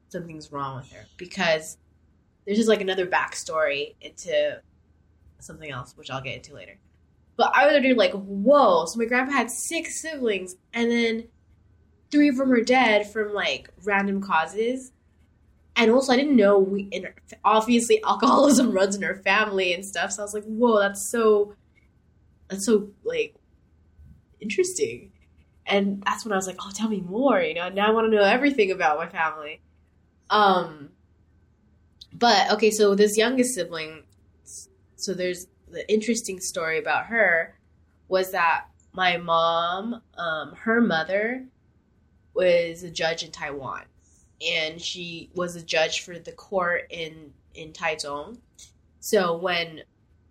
something's 0.09 0.51
wrong 0.51 0.75
with 0.75 0.91
her 0.91 1.05
because 1.17 1.77
there's 2.45 2.57
just 2.57 2.69
like 2.69 2.81
another 2.81 3.05
backstory 3.05 3.95
into 4.01 4.59
something 5.39 5.71
else 5.71 5.93
which 5.97 6.11
i'll 6.11 6.21
get 6.21 6.35
into 6.37 6.53
later 6.53 6.77
but 7.35 7.51
i 7.55 7.65
was 7.65 7.97
like 7.97 8.13
whoa 8.13 8.85
so 8.85 8.99
my 8.99 9.05
grandpa 9.05 9.31
had 9.31 9.49
six 9.49 10.01
siblings 10.01 10.55
and 10.73 10.91
then 10.91 11.27
three 12.11 12.27
of 12.27 12.35
them 12.35 12.51
are 12.51 12.61
dead 12.61 13.11
from 13.11 13.33
like 13.33 13.69
random 13.83 14.21
causes. 14.21 14.91
And 15.75 15.89
also, 15.89 16.11
I 16.11 16.17
didn't 16.17 16.35
know 16.35 16.59
we 16.59 16.89
her, 17.01 17.15
obviously 17.45 18.03
alcoholism 18.05 18.71
runs 18.71 18.95
in 18.95 19.01
her 19.01 19.15
family 19.15 19.73
and 19.73 19.83
stuff. 19.83 20.11
So 20.11 20.21
I 20.21 20.25
was 20.25 20.33
like, 20.33 20.43
whoa, 20.43 20.79
that's 20.79 21.09
so 21.09 21.55
that's 22.49 22.65
so 22.65 22.89
like 23.03 23.35
interesting. 24.41 25.13
And 25.65 26.03
that's 26.05 26.25
when 26.25 26.33
I 26.33 26.35
was 26.35 26.47
like, 26.47 26.57
oh, 26.59 26.71
tell 26.73 26.89
me 26.89 26.99
more. 26.99 27.39
You 27.39 27.53
know, 27.53 27.69
now 27.69 27.87
I 27.87 27.91
want 27.91 28.11
to 28.11 28.15
know 28.15 28.23
everything 28.23 28.71
about 28.71 28.97
my 28.97 29.07
family. 29.07 29.61
Um, 30.29 30.89
but 32.21 32.51
okay, 32.51 32.69
so 32.69 32.95
this 32.95 33.17
youngest 33.17 33.55
sibling, 33.55 34.03
so 34.95 35.13
there's 35.13 35.47
the 35.69 35.91
interesting 35.91 36.39
story 36.39 36.77
about 36.77 37.07
her 37.07 37.57
was 38.07 38.31
that 38.31 38.65
my 38.93 39.17
mom, 39.17 40.01
um, 40.17 40.53
her 40.53 40.79
mother 40.79 41.43
was 42.35 42.83
a 42.83 42.91
judge 42.91 43.23
in 43.23 43.31
Taiwan, 43.31 43.83
and 44.45 44.79
she 44.79 45.31
was 45.33 45.55
a 45.55 45.63
judge 45.63 46.01
for 46.01 46.19
the 46.19 46.31
court 46.31 46.85
in 46.91 47.33
in 47.55 47.73
Taichung. 47.73 48.37
So 48.99 49.35
when 49.35 49.81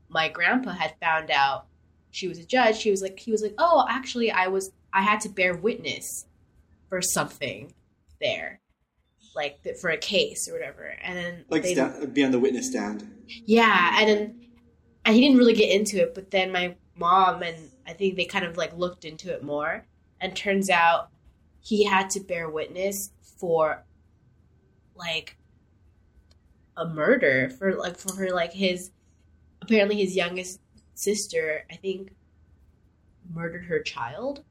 my 0.08 0.28
grandpa 0.28 0.70
had 0.70 0.94
found 1.00 1.30
out 1.30 1.66
she 2.12 2.28
was 2.28 2.38
a 2.38 2.44
judge, 2.44 2.82
he 2.82 2.90
was 2.90 3.02
like, 3.02 3.18
he 3.18 3.32
was 3.32 3.42
like, 3.42 3.54
oh, 3.58 3.84
actually, 3.88 4.30
I 4.30 4.46
was, 4.46 4.72
I 4.92 5.02
had 5.02 5.20
to 5.22 5.28
bear 5.28 5.56
witness 5.56 6.26
for 6.88 7.02
something 7.02 7.72
there, 8.20 8.60
like 9.34 9.60
for 9.80 9.90
a 9.90 9.96
case 9.96 10.48
or 10.48 10.52
whatever, 10.52 10.94
and 11.02 11.16
then 11.16 11.44
Like 11.48 11.62
they- 11.62 11.74
sta- 11.74 12.06
be 12.06 12.24
on 12.24 12.30
the 12.32 12.38
witness 12.40 12.66
stand. 12.68 13.08
yeah, 13.26 13.96
and 14.00 14.08
then 14.08 14.40
and 15.04 15.14
he 15.14 15.20
didn't 15.22 15.38
really 15.38 15.54
get 15.54 15.70
into 15.74 15.98
it, 16.02 16.14
but 16.14 16.30
then 16.30 16.52
my 16.52 16.76
mom 16.96 17.42
and 17.42 17.70
I 17.86 17.92
think 17.94 18.16
they 18.16 18.24
kind 18.26 18.44
of 18.44 18.56
like 18.56 18.76
looked 18.76 19.04
into 19.04 19.32
it 19.32 19.42
more, 19.42 19.86
and 20.20 20.34
turns 20.36 20.68
out 20.68 21.08
he 21.60 21.84
had 21.84 22.10
to 22.10 22.20
bear 22.20 22.48
witness 22.50 23.10
for 23.38 23.84
like 24.94 25.36
a 26.76 26.86
murder 26.86 27.50
for 27.50 27.74
like 27.74 27.96
for 27.98 28.14
her 28.16 28.30
like 28.30 28.52
his 28.52 28.90
apparently 29.62 29.96
his 29.96 30.14
youngest 30.16 30.60
sister 30.94 31.64
I 31.70 31.76
think 31.76 32.12
murdered 33.32 33.64
her 33.66 33.80
child. 33.80 34.44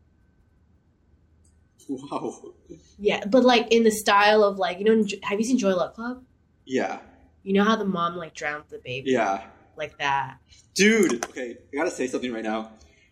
Wow. 2.11 2.53
Yeah, 2.99 3.25
but 3.25 3.43
like 3.43 3.71
in 3.71 3.83
the 3.83 3.91
style 3.91 4.43
of 4.43 4.57
like 4.57 4.77
you 4.79 4.85
know 4.85 5.03
have 5.23 5.39
you 5.39 5.45
seen 5.45 5.57
Joy 5.57 5.73
Luck 5.75 5.95
Club? 5.95 6.23
Yeah. 6.65 6.99
You 7.43 7.53
know 7.53 7.63
how 7.63 7.75
the 7.75 7.85
mom 7.85 8.15
like 8.15 8.35
drowned 8.35 8.65
the 8.69 8.77
baby 8.83 9.11
Yeah. 9.11 9.43
like 9.75 9.97
that. 9.97 10.37
Dude, 10.75 11.25
okay, 11.25 11.57
I 11.73 11.75
gotta 11.75 11.89
say 11.91 12.05
something 12.07 12.31
right 12.31 12.43
now. 12.43 12.71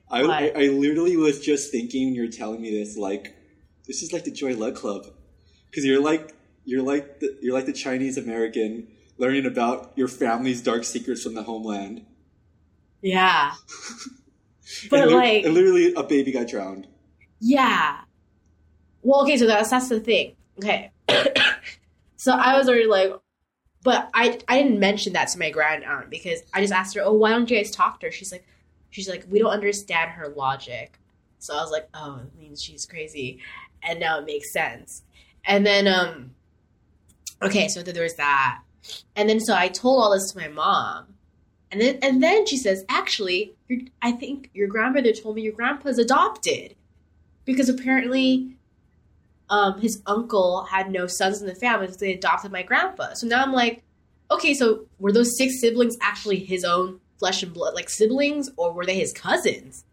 I, 0.10 0.22
I, 0.22 0.52
I 0.56 0.68
literally 0.68 1.18
was 1.18 1.40
just 1.42 1.72
thinking 1.72 2.06
when 2.08 2.16
you 2.16 2.22
were 2.22 2.32
telling 2.32 2.62
me 2.62 2.70
this, 2.72 2.96
like, 2.96 3.36
this 3.88 4.02
is 4.04 4.14
like 4.14 4.24
the 4.24 4.32
Joy 4.32 4.56
Luck 4.56 4.76
Club, 4.76 5.06
because 5.70 5.84
you're 5.84 6.02
like 6.02 6.34
you're 6.64 6.84
like 6.84 7.20
the, 7.20 7.38
you're 7.42 7.54
like 7.54 7.66
the 7.66 7.74
Chinese 7.74 8.18
American 8.18 8.88
learning 9.18 9.46
about 9.48 9.92
your 9.96 10.08
family's 10.08 10.62
dark 10.62 10.84
secrets 10.84 11.24
from 11.24 11.34
the 11.34 11.44
homeland. 11.44 12.06
Yeah. 13.02 13.54
But 14.90 15.04
and, 15.04 15.12
like 15.12 15.46
and 15.46 15.54
literally, 15.54 15.94
a 15.94 16.04
baby 16.04 16.34
got 16.34 16.48
drowned. 16.50 16.88
Yeah. 17.40 18.02
Well, 19.08 19.22
okay, 19.22 19.38
so 19.38 19.48
that's 19.48 19.70
that's 19.70 19.88
the 19.88 20.02
thing. 20.02 20.36
Okay. 20.58 20.92
so 22.18 22.34
I 22.34 22.58
was 22.58 22.68
already 22.68 22.88
like, 22.88 23.14
but 23.82 24.10
I 24.14 24.38
I 24.50 24.62
didn't 24.62 24.82
mention 24.82 25.14
that 25.14 25.30
to 25.30 25.40
my 25.40 25.50
grand 25.50 25.86
aunt 25.86 26.10
because 26.10 26.42
I 26.54 26.60
just 26.60 26.74
asked 26.74 26.94
her, 26.96 27.02
oh, 27.06 27.14
why 27.14 27.30
don't 27.30 27.50
you 27.50 27.56
guys 27.56 27.72
talk 27.72 28.02
to 28.02 28.08
her? 28.08 28.12
She's 28.12 28.34
like, 28.34 28.46
she's 28.90 29.08
like, 29.08 29.24
we 29.30 29.40
don't 29.40 29.52
understand 29.52 30.12
her 30.12 30.28
logic. 30.28 31.00
So 31.40 31.56
I 31.56 31.62
was 31.62 31.72
like, 31.72 31.88
oh, 31.94 32.20
it 32.22 32.38
means 32.38 32.62
she's 32.62 32.86
crazy, 32.86 33.40
and 33.82 33.98
now 33.98 34.20
it 34.20 34.26
makes 34.26 34.52
sense. 34.52 35.04
And 35.46 35.66
then 35.66 35.88
um, 35.88 36.32
okay, 37.42 37.70
so 37.70 37.82
there 37.84 38.04
was 38.04 38.16
that, 38.16 38.60
and 39.16 39.30
then 39.30 39.40
so 39.40 39.56
I 39.56 39.70
told 39.70 40.04
all 40.04 40.12
this 40.12 40.34
to 40.34 40.38
my 40.38 40.50
mom. 40.50 41.14
And 41.72 41.80
then, 41.80 42.00
and 42.02 42.22
then 42.22 42.46
she 42.46 42.58
says, 42.58 42.84
"Actually, 42.90 43.56
I 44.02 44.12
think 44.12 44.50
your 44.54 44.68
grandmother 44.68 45.14
told 45.14 45.38
me 45.38 45.44
your 45.44 45.54
grandpa's 45.54 45.98
adopted." 45.98 46.76
because 47.48 47.70
apparently 47.70 48.57
um, 49.50 49.80
his 49.80 50.01
uncle 50.06 50.63
had 50.66 50.92
no 50.92 51.08
sons 51.08 51.42
in 51.42 51.48
the 51.48 51.56
family, 51.56 51.88
so 51.88 51.98
they 51.98 52.13
adopted 52.13 52.51
my 52.51 52.63
grandpa. 52.63 53.13
So 53.13 53.27
now 53.27 53.42
I'm 53.42 53.54
like, 53.54 53.84
okay, 54.30 54.54
so 54.54 54.86
were 55.00 55.12
those 55.12 55.38
six 55.38 55.62
siblings 55.62 55.98
actually 56.01 56.39
his 56.39 56.63
own 56.63 57.00
flesh 57.18 57.44
and 57.44 57.54
blood, 57.54 57.74
like 57.74 57.89
siblings, 57.89 58.50
or 58.58 58.74
were 58.74 58.86
they 58.86 58.98
his 58.98 59.13
cousins? 59.13 59.86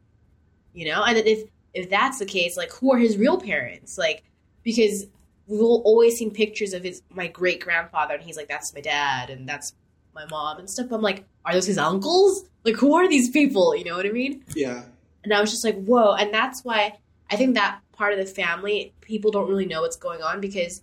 You 0.73 0.87
know, 0.87 1.04
and 1.04 1.18
if 1.18 1.49
if 1.73 1.88
that's 1.90 2.18
the 2.18 2.26
case, 2.26 2.56
like 2.56 2.73
who 2.73 2.92
are 2.92 2.99
his 2.99 3.16
real 3.16 3.40
parents? 3.40 3.96
Like 3.96 4.25
because 4.62 5.06
we've 5.46 5.61
always 5.61 6.16
seen 6.16 6.30
pictures 6.30 6.73
of 6.73 6.82
his 6.82 7.02
my 7.11 7.28
great 7.28 7.61
grandfather, 7.61 8.14
and 8.14 8.23
he's 8.23 8.37
like, 8.37 8.49
that's 8.49 8.75
my 8.75 8.80
dad, 8.80 9.30
and 9.30 9.49
that's 9.49 9.73
my 10.14 10.25
mom 10.26 10.58
and 10.58 10.68
stuff. 10.68 10.90
I'm 10.90 11.02
like, 11.02 11.25
are 11.44 11.52
those 11.52 11.66
his 11.66 11.78
uncles? 11.78 12.44
Like 12.64 12.76
who 12.76 12.94
are 12.94 13.08
these 13.08 13.30
people? 13.30 13.76
You 13.76 13.84
know 13.84 13.96
what 13.96 14.06
I 14.06 14.11
mean? 14.11 14.42
Yeah. 14.54 14.82
And 15.23 15.32
I 15.32 15.40
was 15.40 15.50
just 15.50 15.64
like, 15.64 15.82
whoa. 15.84 16.14
And 16.14 16.34
that's 16.34 16.64
why 16.64 16.99
I 17.30 17.37
think 17.37 17.54
that 17.54 17.80
part 17.94 18.12
of 18.12 18.18
the 18.18 18.26
family, 18.26 18.94
people 19.00 19.30
don't 19.30 19.48
really 19.48 19.66
know 19.66 19.82
what's 19.82 19.96
going 19.96 20.22
on 20.22 20.40
because, 20.40 20.82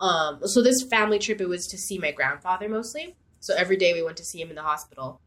um, 0.00 0.40
so 0.46 0.62
this 0.62 0.82
family 0.82 1.18
trip, 1.18 1.40
it 1.40 1.48
was 1.48 1.66
to 1.68 1.78
see 1.78 1.98
my 1.98 2.10
grandfather 2.10 2.68
mostly. 2.68 3.14
So 3.40 3.54
every 3.54 3.76
day 3.76 3.92
we 3.92 4.02
went 4.02 4.16
to 4.18 4.24
see 4.24 4.40
him 4.40 4.50
in 4.50 4.56
the 4.56 4.62
hospital. 4.62 5.20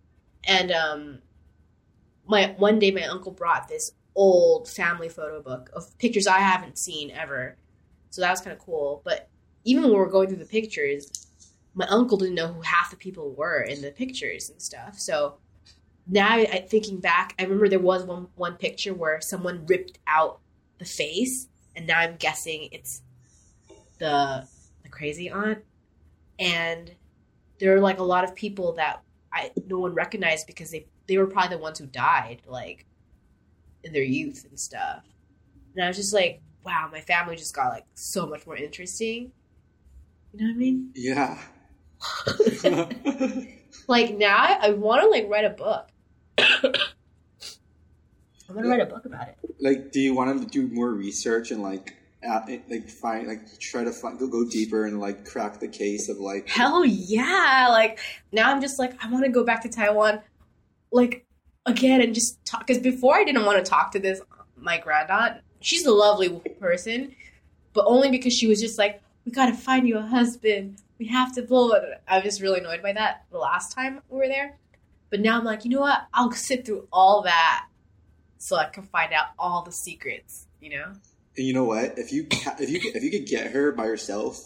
And, 0.43 0.71
um, 0.71 1.19
my, 2.27 2.55
one 2.57 2.79
day 2.79 2.91
my 2.91 3.03
uncle 3.03 3.31
brought 3.31 3.67
this 3.67 3.91
old 4.15 4.67
family 4.67 5.09
photo 5.09 5.41
book 5.41 5.69
of 5.73 5.97
pictures 5.99 6.27
I 6.27 6.39
haven't 6.39 6.77
seen 6.77 7.11
ever. 7.11 7.57
So 8.09 8.21
that 8.21 8.31
was 8.31 8.41
kind 8.41 8.53
of 8.53 8.59
cool. 8.59 9.01
But 9.05 9.29
even 9.63 9.83
when 9.83 9.91
we 9.91 9.97
were 9.97 10.09
going 10.09 10.27
through 10.27 10.37
the 10.37 10.45
pictures, 10.45 11.11
my 11.73 11.85
uncle 11.87 12.17
didn't 12.17 12.35
know 12.35 12.47
who 12.47 12.61
half 12.61 12.89
the 12.89 12.97
people 12.97 13.33
were 13.33 13.61
in 13.61 13.81
the 13.81 13.91
pictures 13.91 14.49
and 14.49 14.61
stuff. 14.61 14.97
So, 14.97 15.37
now 16.07 16.35
I, 16.35 16.65
thinking 16.69 16.99
back, 16.99 17.33
I 17.39 17.43
remember 17.43 17.67
there 17.67 17.79
was 17.79 18.03
one 18.03 18.27
one 18.35 18.55
picture 18.55 18.93
where 18.93 19.19
someone 19.21 19.65
ripped 19.65 19.99
out 20.07 20.39
the 20.77 20.85
face, 20.85 21.47
and 21.75 21.87
now 21.87 21.99
I'm 21.99 22.15
guessing 22.17 22.69
it's 22.71 23.01
the 23.99 24.47
the 24.83 24.89
crazy 24.89 25.29
aunt. 25.29 25.59
And 26.37 26.93
there 27.59 27.75
are 27.75 27.79
like 27.79 27.99
a 27.99 28.03
lot 28.03 28.23
of 28.23 28.35
people 28.35 28.73
that 28.73 29.01
I 29.31 29.51
no 29.67 29.79
one 29.79 29.93
recognized 29.93 30.47
because 30.47 30.71
they 30.71 30.87
they 31.07 31.17
were 31.17 31.27
probably 31.27 31.55
the 31.55 31.61
ones 31.61 31.79
who 31.79 31.85
died 31.85 32.41
like 32.47 32.85
in 33.83 33.93
their 33.93 34.03
youth 34.03 34.45
and 34.49 34.59
stuff. 34.59 35.03
And 35.75 35.83
I 35.83 35.87
was 35.87 35.97
just 35.97 36.13
like, 36.13 36.41
wow, 36.65 36.89
my 36.91 37.01
family 37.01 37.35
just 37.35 37.55
got 37.55 37.69
like 37.69 37.85
so 37.93 38.25
much 38.25 38.45
more 38.45 38.55
interesting. 38.55 39.31
You 40.33 40.39
know 40.39 40.47
what 40.47 40.55
I 40.55 40.57
mean? 40.57 40.91
Yeah. 40.95 41.37
Like 43.87 44.15
now, 44.17 44.35
I, 44.35 44.67
I 44.67 44.69
want 44.71 45.01
to 45.01 45.09
like 45.09 45.29
write 45.29 45.45
a 45.45 45.49
book. 45.49 45.89
I'm 48.49 48.55
gonna 48.55 48.69
write 48.69 48.81
a 48.81 48.85
book 48.85 49.05
about 49.05 49.29
it. 49.29 49.37
like, 49.59 49.91
do 49.91 49.99
you 49.99 50.13
want 50.13 50.41
to 50.41 50.47
do 50.47 50.73
more 50.73 50.91
research 50.91 51.51
and 51.51 51.61
like, 51.61 51.95
uh, 52.27 52.41
at, 52.49 52.69
like 52.69 52.89
find 52.89 53.27
like 53.27 53.59
try 53.59 53.83
to 53.83 53.91
find 53.91 54.17
go 54.17 54.27
go 54.27 54.45
deeper 54.47 54.85
and 54.85 54.99
like 54.99 55.25
crack 55.25 55.59
the 55.59 55.67
case 55.67 56.09
of 56.09 56.17
like 56.17 56.47
Hell 56.49 56.83
yeah! 56.85 57.67
Like 57.69 57.99
now, 58.31 58.51
I'm 58.51 58.61
just 58.61 58.79
like 58.79 58.93
I 59.03 59.11
want 59.11 59.25
to 59.25 59.31
go 59.31 59.43
back 59.43 59.61
to 59.63 59.69
Taiwan, 59.69 60.21
like 60.91 61.25
again, 61.65 62.01
and 62.01 62.13
just 62.15 62.43
talk. 62.45 62.65
Because 62.65 62.81
before 62.81 63.15
I 63.15 63.23
didn't 63.23 63.45
want 63.45 63.63
to 63.63 63.69
talk 63.69 63.91
to 63.91 63.99
this 63.99 64.21
my 64.57 64.77
grand 64.77 65.09
aunt. 65.09 65.41
She's 65.61 65.85
a 65.85 65.91
lovely 65.91 66.29
person, 66.59 67.15
but 67.73 67.85
only 67.87 68.11
because 68.11 68.33
she 68.33 68.47
was 68.47 68.61
just 68.61 68.77
like, 68.77 69.01
"We 69.25 69.31
gotta 69.31 69.53
find 69.53 69.87
you 69.87 69.97
a 69.97 70.01
husband. 70.01 70.81
We 70.99 71.07
have 71.07 71.33
to 71.35 71.41
blow 71.41 71.71
it." 71.71 71.83
I 72.07 72.17
was 72.17 72.23
just 72.23 72.41
really 72.41 72.59
annoyed 72.59 72.81
by 72.81 72.93
that 72.93 73.25
the 73.31 73.37
last 73.37 73.73
time 73.73 74.01
we 74.09 74.17
were 74.17 74.27
there. 74.27 74.57
But 75.09 75.21
now 75.21 75.37
I'm 75.37 75.45
like, 75.45 75.63
you 75.65 75.71
know 75.71 75.81
what? 75.81 76.07
I'll 76.13 76.31
sit 76.31 76.65
through 76.65 76.87
all 76.91 77.21
that 77.23 77.67
so 78.45 78.55
I 78.57 78.65
can 78.65 78.83
find 78.83 79.11
out 79.11 79.25
all 79.39 79.63
the 79.63 79.71
secrets. 79.71 80.45
You 80.61 80.69
know? 80.77 80.85
And 81.37 81.45
you 81.47 81.53
know 81.53 81.63
what? 81.65 81.97
If 81.97 82.13
you 82.13 82.25
ca- 82.25 82.55
if 82.59 82.69
you 82.69 82.79
if 82.93 83.03
you 83.03 83.11
could 83.11 83.25
get 83.27 83.51
her 83.51 83.71
by 83.71 83.85
herself, 83.87 84.37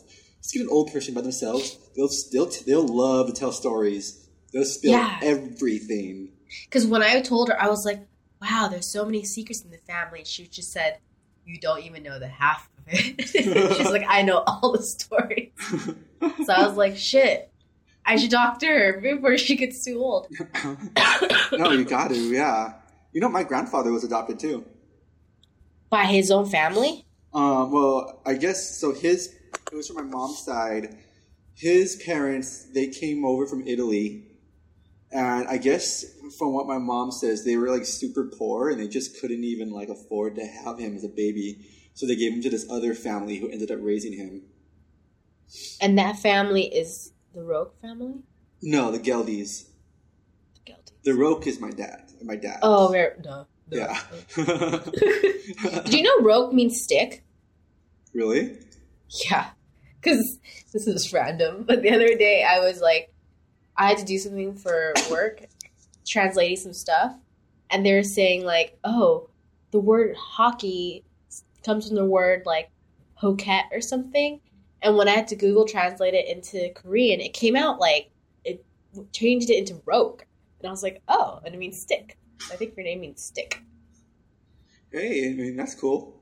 just 0.41 0.53
get 0.53 0.63
an 0.63 0.69
old 0.69 0.91
person 0.93 1.13
by 1.13 1.21
themselves. 1.21 1.77
They'll 1.95 2.09
they'll 2.31 2.49
they'll 2.65 2.87
love 2.87 3.27
to 3.27 3.33
tell 3.33 3.51
stories. 3.51 4.25
They'll 4.53 4.65
spill 4.65 4.91
Yeah. 4.91 5.19
everything. 5.21 6.29
Because 6.65 6.87
when 6.87 7.03
I 7.03 7.21
told 7.21 7.49
her, 7.49 7.61
I 7.61 7.67
was 7.67 7.85
like, 7.85 8.07
wow, 8.41 8.67
there's 8.71 8.87
so 8.91 9.05
many 9.05 9.23
secrets 9.23 9.61
in 9.63 9.69
the 9.69 9.77
family. 9.77 10.19
And 10.19 10.27
she 10.27 10.47
just 10.47 10.71
said, 10.71 10.97
you 11.45 11.59
don't 11.59 11.83
even 11.83 12.01
know 12.01 12.17
the 12.17 12.27
half 12.27 12.67
of 12.79 12.83
it. 12.87 13.27
She's 13.77 13.91
like, 13.91 14.05
I 14.07 14.23
know 14.23 14.43
all 14.47 14.71
the 14.71 14.81
stories. 14.83 15.51
So 16.45 16.51
I 16.53 16.67
was 16.67 16.75
like, 16.75 16.97
shit, 16.97 17.49
I 18.05 18.17
should 18.17 18.31
talk 18.31 18.59
to 18.59 18.65
her 18.67 18.99
before 18.99 19.37
she 19.37 19.55
gets 19.55 19.85
too 19.85 19.99
old. 19.99 20.27
no, 21.53 21.71
you 21.71 21.85
got 21.85 22.09
to. 22.09 22.15
Yeah. 22.15 22.73
You 23.11 23.21
know, 23.21 23.29
my 23.29 23.43
grandfather 23.43 23.91
was 23.91 24.03
adopted 24.03 24.39
too. 24.39 24.65
By 25.89 26.05
his 26.05 26.29
own 26.29 26.47
family? 26.47 27.05
Um, 27.33 27.71
well, 27.71 28.21
I 28.25 28.35
guess 28.35 28.77
so. 28.77 28.93
His 28.93 29.35
it 29.71 29.75
was 29.75 29.87
from 29.87 29.97
my 29.97 30.03
mom's 30.03 30.39
side. 30.39 30.97
His 31.55 31.95
parents 32.05 32.67
they 32.73 32.87
came 32.87 33.25
over 33.25 33.45
from 33.45 33.67
Italy, 33.67 34.29
and 35.11 35.47
I 35.47 35.57
guess 35.57 36.05
from 36.37 36.53
what 36.53 36.67
my 36.67 36.77
mom 36.77 37.11
says, 37.11 37.43
they 37.43 37.57
were 37.57 37.69
like 37.69 37.85
super 37.85 38.25
poor 38.25 38.69
and 38.69 38.79
they 38.79 38.87
just 38.87 39.19
couldn't 39.19 39.43
even 39.43 39.71
like 39.71 39.89
afford 39.89 40.35
to 40.35 40.45
have 40.45 40.77
him 40.79 40.95
as 40.95 41.03
a 41.03 41.09
baby. 41.09 41.65
So 41.93 42.05
they 42.05 42.15
gave 42.15 42.33
him 42.33 42.41
to 42.43 42.49
this 42.49 42.69
other 42.69 42.93
family 42.93 43.37
who 43.37 43.49
ended 43.49 43.71
up 43.71 43.79
raising 43.81 44.13
him. 44.13 44.43
And 45.81 45.97
that 45.97 46.19
family 46.19 46.63
is 46.63 47.11
the 47.33 47.41
Roque 47.41 47.79
family? 47.81 48.21
No, 48.61 48.91
the 48.91 48.99
Geldies. 48.99 49.67
Guilty. 50.65 50.93
The 51.03 51.13
Roque 51.13 51.47
is 51.47 51.59
my 51.59 51.71
dad. 51.71 52.08
My 52.23 52.35
dad. 52.35 52.59
Oh, 52.61 52.89
where? 52.89 53.17
No. 53.23 53.45
no. 53.71 53.77
yeah. 53.77 53.99
Did 55.83 55.93
you 55.93 56.03
know 56.03 56.21
Roque 56.21 56.53
means 56.53 56.81
stick? 56.81 57.23
really? 58.13 58.57
Yeah. 59.25 59.49
Because 60.01 60.39
this 60.73 60.87
is 60.87 61.11
random, 61.13 61.63
but 61.67 61.81
the 61.81 61.91
other 61.91 62.15
day 62.15 62.43
I 62.43 62.59
was 62.59 62.81
like, 62.81 63.13
I 63.75 63.87
had 63.87 63.97
to 63.97 64.05
do 64.05 64.17
something 64.17 64.55
for 64.55 64.93
work, 65.09 65.45
translating 66.05 66.57
some 66.57 66.73
stuff, 66.73 67.15
and 67.69 67.85
they 67.85 67.93
were 67.93 68.03
saying, 68.03 68.43
like, 68.43 68.77
oh, 68.83 69.29
the 69.71 69.79
word 69.79 70.15
hockey 70.17 71.03
comes 71.63 71.87
from 71.87 71.95
the 71.95 72.05
word 72.05 72.43
like 72.45 72.69
hoket 73.15 73.65
or 73.71 73.81
something. 73.81 74.39
And 74.81 74.97
when 74.97 75.07
I 75.07 75.11
had 75.11 75.27
to 75.29 75.35
Google 75.35 75.65
translate 75.65 76.13
it 76.13 76.27
into 76.27 76.71
Korean, 76.73 77.19
it 77.19 77.33
came 77.33 77.55
out 77.55 77.79
like 77.79 78.11
it 78.43 78.65
changed 79.11 79.49
it 79.49 79.57
into 79.57 79.81
rogue. 79.85 80.21
And 80.59 80.67
I 80.67 80.71
was 80.71 80.83
like, 80.83 81.01
oh, 81.07 81.39
and 81.45 81.53
it 81.53 81.57
means 81.57 81.79
stick. 81.81 82.17
I 82.51 82.55
think 82.55 82.75
your 82.75 82.85
name 82.85 83.01
means 83.01 83.21
stick. 83.21 83.61
Hey, 84.91 85.29
I 85.29 85.33
mean 85.33 85.55
that's 85.55 85.75
cool. 85.75 86.15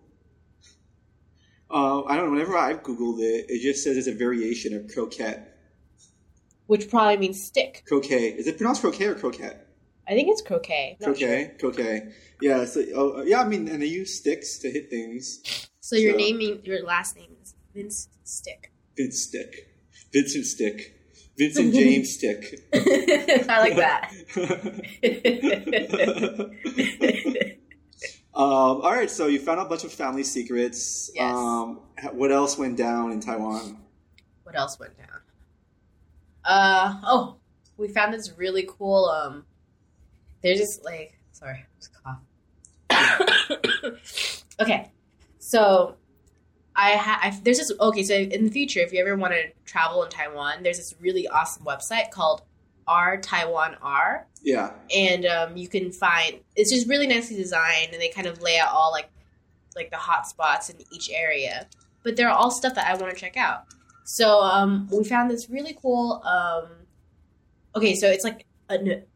Uh, 1.69 2.03
I 2.03 2.15
don't 2.15 2.25
know. 2.25 2.31
Whenever 2.31 2.57
I've 2.57 2.81
googled 2.83 3.19
it, 3.19 3.45
it 3.49 3.61
just 3.61 3.83
says 3.83 3.97
it's 3.97 4.07
a 4.07 4.13
variation 4.13 4.73
of 4.73 4.93
croquette. 4.93 5.53
Which 6.67 6.89
probably 6.89 7.17
means 7.17 7.43
stick. 7.43 7.83
Croquet. 7.87 8.29
Is 8.37 8.47
it 8.47 8.57
pronounced 8.57 8.81
croquet 8.81 9.05
or 9.05 9.15
croquette? 9.15 9.67
I 10.07 10.11
think 10.11 10.29
it's 10.29 10.41
croquet. 10.41 10.97
Not 11.01 11.17
sure. 11.17 11.27
Croquet. 11.27 11.55
Croquet. 11.59 12.13
Yeah. 12.41 12.65
So, 12.65 12.83
oh, 12.95 13.23
yeah. 13.23 13.41
I 13.41 13.47
mean, 13.47 13.67
and 13.67 13.81
they 13.81 13.87
use 13.87 14.17
sticks 14.17 14.59
to 14.59 14.71
hit 14.71 14.89
things. 14.89 15.69
So 15.81 15.95
your 15.95 16.15
name, 16.15 16.37
mean- 16.37 16.61
your 16.63 16.83
last 16.85 17.15
name 17.15 17.35
is 17.41 17.55
Vince 17.73 18.09
Stick. 18.23 18.71
Vince 18.95 19.21
Stick. 19.21 19.67
Vincent 20.13 20.45
Stick. 20.45 20.96
Vincent 21.37 21.73
James 21.73 22.13
Stick. 22.13 22.61
I 22.73 23.59
like 23.59 23.75
that. 23.75 24.11
um, 28.33 28.81
all 28.81 28.91
right. 28.91 29.09
So 29.09 29.27
you 29.27 29.39
found 29.39 29.59
out 29.59 29.67
a 29.67 29.69
bunch 29.69 29.83
of 29.83 29.93
family 29.93 30.23
secrets. 30.23 31.11
Yes. 31.13 31.33
Um, 31.33 31.81
what 32.13 32.31
else 32.31 32.57
went 32.57 32.77
down 32.77 33.11
in 33.11 33.19
Taiwan? 33.19 33.77
what 34.47 34.57
else 34.57 34.79
went 34.79 34.97
down? 34.97 35.19
Uh 36.45 37.01
oh, 37.03 37.35
we 37.75 37.89
found 37.89 38.13
this 38.13 38.31
really 38.37 38.65
cool. 38.65 39.05
Um, 39.05 39.45
they're 40.41 40.55
just 40.55 40.85
like 40.85 41.19
sorry, 41.33 41.65
just 41.77 41.91
cough. 42.01 42.19
okay, 44.61 44.89
so 45.37 45.97
I 46.77 46.91
have 46.91 47.43
there's 47.43 47.57
this 47.57 47.71
okay. 47.79 48.03
So 48.03 48.13
in 48.13 48.45
the 48.45 48.51
future, 48.51 48.79
if 48.79 48.93
you 48.93 49.01
ever 49.01 49.17
want 49.17 49.33
to 49.33 49.49
travel 49.65 50.03
in 50.03 50.09
Taiwan, 50.09 50.63
there's 50.63 50.77
this 50.77 50.93
really 51.01 51.27
awesome 51.27 51.65
website 51.65 52.11
called 52.11 52.43
R 52.87 53.17
Taiwan 53.17 53.75
R. 53.81 54.27
Yeah. 54.43 54.71
and 54.95 55.25
um, 55.25 55.57
you 55.57 55.67
can 55.67 55.91
find 55.91 56.39
it's 56.55 56.71
just 56.71 56.87
really 56.87 57.07
nicely 57.07 57.35
designed 57.35 57.91
and 57.91 58.01
they 58.01 58.07
kind 58.07 58.27
of 58.27 58.41
lay 58.41 58.59
out 58.59 58.69
all 58.69 58.91
like 58.91 59.09
like 59.75 59.89
the 59.89 59.97
hot 59.97 60.25
spots 60.27 60.69
in 60.69 60.77
each 60.91 61.09
area 61.09 61.67
but 62.03 62.15
they're 62.15 62.29
all 62.29 62.49
stuff 62.49 62.75
that 62.75 62.87
i 62.87 62.95
want 62.95 63.13
to 63.13 63.19
check 63.19 63.35
out 63.35 63.65
so 64.05 64.39
um, 64.39 64.87
we 64.89 65.03
found 65.03 65.29
this 65.29 65.49
really 65.49 65.77
cool 65.81 66.21
um, 66.23 66.69
okay 67.75 67.93
so 67.93 68.07
it's 68.07 68.23
like 68.23 68.45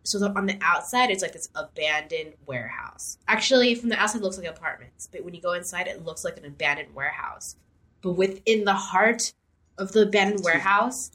so 0.03 0.17
the, 0.17 0.29
on 0.35 0.45
the 0.45 0.57
outside 0.61 1.11
it's 1.11 1.21
like 1.21 1.33
this 1.33 1.49
abandoned 1.55 2.33
warehouse 2.45 3.17
actually 3.27 3.75
from 3.75 3.89
the 3.89 3.97
outside 3.97 4.19
it 4.19 4.23
looks 4.23 4.37
like 4.37 4.47
apartments 4.47 5.09
but 5.11 5.23
when 5.25 5.33
you 5.33 5.41
go 5.41 5.53
inside 5.53 5.87
it 5.87 6.05
looks 6.05 6.23
like 6.23 6.37
an 6.37 6.45
abandoned 6.45 6.93
warehouse 6.95 7.55
but 8.01 8.13
within 8.13 8.63
the 8.63 8.73
heart 8.73 9.33
of 9.77 9.91
the 9.91 10.03
abandoned 10.03 10.43
warehouse 10.43 11.11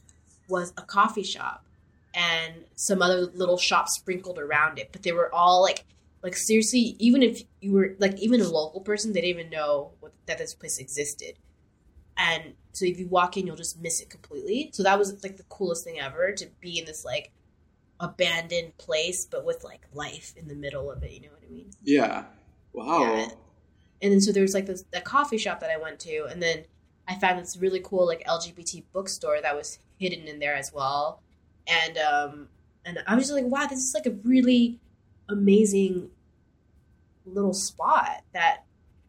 was 0.49 0.73
a 0.77 0.81
coffee 0.81 1.23
shop 1.23 1.65
and 2.13 2.53
some 2.75 3.01
other 3.01 3.27
little 3.27 3.57
shops 3.57 3.93
sprinkled 3.93 4.39
around 4.39 4.79
it. 4.79 4.89
But 4.91 5.03
they 5.03 5.11
were 5.11 5.33
all 5.33 5.61
like, 5.61 5.85
like 6.23 6.35
seriously, 6.35 6.95
even 6.99 7.21
if 7.21 7.43
you 7.61 7.71
were 7.73 7.95
like 7.99 8.17
even 8.19 8.41
a 8.41 8.47
local 8.47 8.81
person, 8.81 9.13
they 9.13 9.21
didn't 9.21 9.39
even 9.39 9.51
know 9.51 9.91
what, 9.99 10.13
that 10.25 10.37
this 10.37 10.53
place 10.53 10.79
existed. 10.79 11.35
And 12.17 12.53
so 12.73 12.85
if 12.85 12.99
you 12.99 13.07
walk 13.07 13.37
in, 13.37 13.45
you'll 13.45 13.55
just 13.55 13.79
miss 13.79 14.01
it 14.01 14.09
completely. 14.09 14.71
So 14.73 14.83
that 14.83 14.97
was 14.97 15.23
like 15.23 15.37
the 15.37 15.43
coolest 15.43 15.83
thing 15.83 15.99
ever 15.99 16.31
to 16.31 16.47
be 16.59 16.79
in 16.79 16.85
this 16.85 17.05
like 17.05 17.31
abandoned 17.99 18.77
place, 18.77 19.25
but 19.25 19.45
with 19.45 19.63
like 19.63 19.81
life 19.93 20.33
in 20.37 20.47
the 20.47 20.55
middle 20.55 20.91
of 20.91 21.03
it. 21.03 21.11
You 21.11 21.21
know 21.21 21.29
what 21.29 21.43
I 21.47 21.51
mean? 21.51 21.69
Yeah. 21.83 22.25
Wow. 22.73 23.15
Yeah. 23.15 23.29
And 24.01 24.13
then 24.13 24.21
so 24.21 24.31
there's 24.31 24.53
like 24.53 24.65
this 24.65 24.83
that 24.91 25.05
coffee 25.05 25.37
shop 25.37 25.59
that 25.61 25.71
I 25.71 25.77
went 25.77 25.99
to, 26.01 26.25
and 26.29 26.41
then 26.41 26.65
I 27.07 27.15
found 27.15 27.39
this 27.39 27.57
really 27.57 27.81
cool 27.83 28.05
like 28.05 28.25
LGBT 28.27 28.83
bookstore 28.93 29.41
that 29.41 29.55
was 29.55 29.79
hidden 29.97 30.27
in 30.27 30.39
there 30.39 30.55
as 30.55 30.71
well. 30.73 31.21
And 31.67 31.97
um 31.97 32.47
and 32.85 32.99
I 33.07 33.15
was 33.15 33.25
just 33.25 33.33
like, 33.33 33.45
wow, 33.45 33.65
this 33.67 33.79
is 33.79 33.93
like 33.93 34.05
a 34.05 34.15
really 34.23 34.79
amazing 35.29 36.09
little 37.25 37.53
spot 37.53 38.23
that 38.33 38.63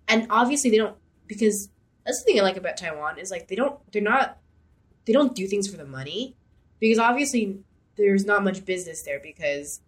and 0.09 0.27
obviously 0.31 0.71
they 0.71 0.77
don't 0.77 0.97
because 1.29 1.69
that's 2.05 2.21
the 2.21 2.25
thing 2.25 2.41
I 2.41 2.43
like 2.43 2.57
about 2.57 2.77
Taiwan 2.77 3.19
is 3.19 3.31
like 3.31 3.49
they 3.49 3.55
don't 3.55 3.79
they're 3.93 4.03
not 4.03 4.39
they 5.05 5.13
don't 5.13 5.35
do 5.35 5.47
things 5.47 5.69
for 5.69 5.77
the 5.77 5.85
money 5.85 6.35
because 6.81 6.99
obviously 6.99 7.61
there's 7.99 8.25
not 8.25 8.43
much 8.43 8.65
business 8.65 9.03
there 9.03 9.21
because 9.23 9.81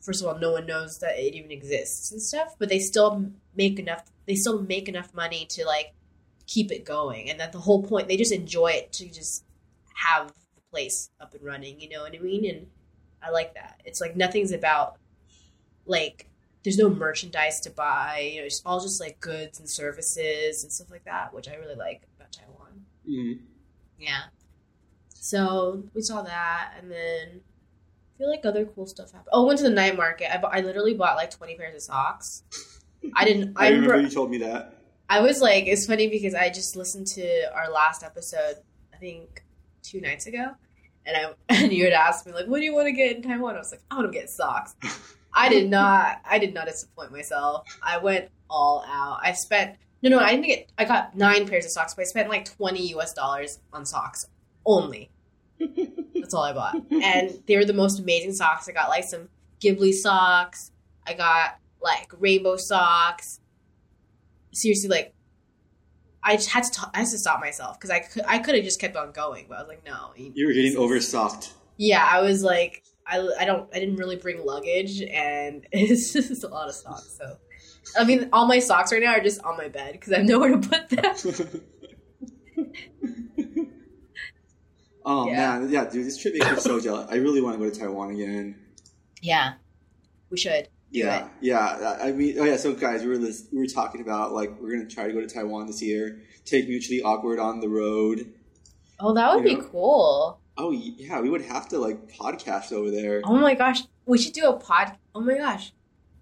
first 0.00 0.20
of 0.20 0.26
all 0.26 0.38
no 0.38 0.50
one 0.50 0.66
knows 0.66 0.98
that 0.98 1.16
it 1.18 1.34
even 1.34 1.52
exists 1.52 2.10
and 2.10 2.20
stuff 2.20 2.56
but 2.58 2.68
they 2.68 2.80
still 2.80 3.30
make 3.54 3.78
enough 3.78 4.04
they 4.26 4.34
still 4.34 4.62
make 4.62 4.88
enough 4.88 5.14
money 5.14 5.46
to 5.46 5.64
like 5.64 5.94
keep 6.50 6.72
it 6.72 6.84
going. 6.84 7.30
And 7.30 7.38
that 7.38 7.52
the 7.52 7.60
whole 7.60 7.82
point. 7.82 8.08
They 8.08 8.16
just 8.16 8.32
enjoy 8.32 8.72
it 8.72 8.92
to 8.94 9.08
just 9.08 9.44
have 9.94 10.28
the 10.28 10.60
place 10.70 11.10
up 11.20 11.34
and 11.34 11.42
running 11.42 11.80
you 11.80 11.88
know 11.88 12.02
what 12.02 12.14
i 12.14 12.18
mean? 12.18 12.44
And 12.48 12.66
i 13.22 13.30
like 13.30 13.54
that. 13.54 13.80
It's 13.84 14.00
like 14.00 14.16
nothing's 14.16 14.52
about 14.52 14.96
like 15.86 16.28
there's 16.62 16.78
no 16.78 16.90
merchandise 16.90 17.60
to 17.60 17.70
buy 17.70 18.30
you 18.34 18.40
know 18.40 18.46
it's 18.46 18.62
all 18.66 18.80
just 18.80 19.00
like 19.00 19.18
goods 19.20 19.58
and 19.58 19.68
services 19.68 20.62
and 20.62 20.70
stuff 20.70 20.90
like 20.90 21.04
that 21.04 21.32
which 21.32 21.48
i 21.48 21.54
really 21.54 21.74
like 21.74 22.02
about 22.16 22.32
taiwan. 22.32 22.84
Mhm. 23.08 23.40
yeah. 23.98 24.24
So 25.14 25.84
we 25.94 26.02
saw 26.02 26.22
that 26.22 26.74
and 26.78 26.90
then 26.90 27.40
feel 28.20 28.30
like 28.30 28.44
other 28.44 28.64
cool 28.66 28.86
stuff 28.86 29.10
happened. 29.12 29.30
Oh, 29.32 29.46
went 29.46 29.58
to 29.58 29.64
the 29.64 29.70
night 29.70 29.96
market. 29.96 30.32
I, 30.32 30.38
bu- 30.38 30.46
I 30.48 30.60
literally 30.60 30.94
bought 30.94 31.16
like 31.16 31.30
20 31.30 31.56
pairs 31.56 31.74
of 31.74 31.82
socks. 31.82 32.42
I 33.16 33.24
didn't. 33.24 33.54
I 33.56 33.66
I 33.66 33.68
remember 33.70 33.90
remember. 33.92 34.08
you 34.08 34.14
told 34.14 34.30
me 34.30 34.38
that. 34.38 34.76
I 35.08 35.20
was 35.20 35.40
like, 35.40 35.64
it's 35.66 35.86
funny 35.86 36.06
because 36.08 36.34
I 36.34 36.50
just 36.50 36.76
listened 36.76 37.06
to 37.08 37.52
our 37.54 37.70
last 37.70 38.04
episode. 38.04 38.56
I 38.94 38.96
think 38.98 39.42
two 39.82 40.00
nights 40.00 40.26
ago, 40.26 40.50
and 41.06 41.16
I 41.16 41.32
and 41.62 41.72
you 41.72 41.84
had 41.84 41.94
asked 41.94 42.26
me 42.26 42.32
like, 42.32 42.46
"What 42.46 42.58
do 42.58 42.64
you 42.64 42.74
want 42.74 42.86
to 42.86 42.92
get 42.92 43.16
in 43.16 43.22
Taiwan?" 43.22 43.56
I 43.56 43.58
was 43.58 43.72
like, 43.72 43.80
"I 43.90 43.96
want 43.96 44.12
to 44.12 44.18
get 44.18 44.28
socks." 44.30 44.76
I 45.34 45.48
did 45.48 45.68
not. 45.78 46.20
I 46.28 46.38
did 46.38 46.52
not 46.54 46.66
disappoint 46.66 47.10
myself. 47.10 47.66
I 47.82 47.98
went 47.98 48.28
all 48.48 48.84
out. 48.86 49.18
I 49.22 49.32
spent 49.32 49.76
no, 50.02 50.10
no. 50.10 50.18
I 50.18 50.30
didn't 50.32 50.46
get. 50.46 50.70
I 50.78 50.84
got 50.84 51.16
nine 51.16 51.48
pairs 51.48 51.64
of 51.64 51.72
socks, 51.72 51.94
but 51.94 52.02
I 52.02 52.04
spent 52.04 52.28
like 52.28 52.44
20 52.44 52.88
US 52.94 53.12
dollars 53.14 53.58
on 53.72 53.84
socks 53.86 54.26
only. 54.66 55.10
That's 56.20 56.34
all 56.34 56.42
I 56.42 56.52
bought, 56.52 56.76
and 56.90 57.42
they 57.46 57.56
were 57.56 57.64
the 57.64 57.72
most 57.72 57.98
amazing 57.98 58.32
socks. 58.32 58.68
I 58.68 58.72
got 58.72 58.88
like 58.88 59.04
some 59.04 59.28
Ghibli 59.60 59.92
socks. 59.92 60.70
I 61.06 61.14
got 61.14 61.58
like 61.82 62.10
rainbow 62.18 62.56
socks. 62.56 63.40
Seriously, 64.52 64.88
like 64.88 65.14
I 66.22 66.36
just 66.36 66.50
had 66.50 66.64
to. 66.64 66.70
T- 66.70 66.86
I 66.94 66.98
had 66.98 67.08
to 67.08 67.18
stop 67.18 67.40
myself 67.40 67.78
because 67.78 67.90
I 67.90 68.00
could. 68.00 68.22
I 68.26 68.38
could 68.38 68.54
have 68.54 68.64
just 68.64 68.80
kept 68.80 68.96
on 68.96 69.12
going, 69.12 69.46
but 69.48 69.58
I 69.58 69.62
was 69.62 69.68
like, 69.68 69.84
no. 69.84 70.12
You 70.16 70.46
were 70.46 70.52
getting 70.52 70.76
overstocked. 70.76 71.54
Yeah, 71.76 72.06
I 72.08 72.20
was 72.20 72.42
like, 72.42 72.82
I, 73.06 73.26
I 73.38 73.44
don't. 73.44 73.68
I 73.74 73.78
didn't 73.78 73.96
really 73.96 74.16
bring 74.16 74.44
luggage, 74.44 75.00
and 75.02 75.66
it's 75.72 76.12
just 76.12 76.44
a 76.44 76.48
lot 76.48 76.68
of 76.68 76.74
socks. 76.74 77.16
So, 77.18 77.36
I 77.98 78.04
mean, 78.04 78.28
all 78.32 78.46
my 78.46 78.58
socks 78.58 78.92
right 78.92 79.02
now 79.02 79.12
are 79.12 79.20
just 79.20 79.40
on 79.42 79.56
my 79.56 79.68
bed 79.68 79.92
because 79.92 80.12
I 80.12 80.18
have 80.18 80.26
nowhere 80.26 80.56
to 80.56 80.68
put 80.68 80.88
them. 80.90 81.62
oh 85.04 85.26
Yeah. 85.28 85.58
man, 85.58 85.70
yeah, 85.70 85.84
dude, 85.88 86.06
this 86.06 86.16
trip 86.18 86.34
makes 86.34 86.50
me 86.50 86.56
so 86.58 86.80
jealous. 86.86 87.08
I 87.10 87.16
really 87.16 87.40
want 87.40 87.58
to 87.58 87.64
go 87.64 87.70
to 87.70 87.78
Taiwan 87.80 88.10
again. 88.10 88.56
Yeah, 89.22 89.54
we 90.30 90.36
should. 90.38 90.68
Yeah, 90.92 91.26
it. 91.26 91.30
yeah. 91.42 91.98
I 92.02 92.10
mean, 92.12 92.36
oh 92.38 92.44
yeah. 92.44 92.56
So 92.56 92.72
guys, 92.74 93.02
we 93.02 93.08
were 93.08 93.16
lis- 93.16 93.46
we 93.52 93.58
were 93.58 93.66
talking 93.66 94.00
about 94.00 94.32
like 94.32 94.58
we're 94.60 94.72
gonna 94.76 94.88
try 94.88 95.06
to 95.06 95.12
go 95.12 95.20
to 95.20 95.26
Taiwan 95.28 95.66
this 95.66 95.80
year. 95.82 96.22
Take 96.44 96.68
mutually 96.68 97.00
awkward 97.02 97.38
on 97.38 97.60
the 97.60 97.68
road. 97.68 98.32
Oh, 98.98 99.14
that 99.14 99.34
would 99.34 99.44
You 99.48 99.56
be 99.56 99.62
know? 99.62 99.68
cool. 99.68 100.40
Oh 100.56 100.72
yeah, 100.72 101.20
we 101.20 101.30
would 101.30 101.42
have 101.42 101.68
to 101.68 101.78
like 101.78 102.10
podcast 102.12 102.72
over 102.72 102.90
there. 102.90 103.22
Oh 103.24 103.36
my 103.36 103.54
gosh, 103.54 103.82
we 104.04 104.18
should 104.18 104.32
do 104.32 104.46
a 104.48 104.56
pod. 104.56 104.96
Oh 105.14 105.20
my 105.20 105.36
gosh, 105.38 105.72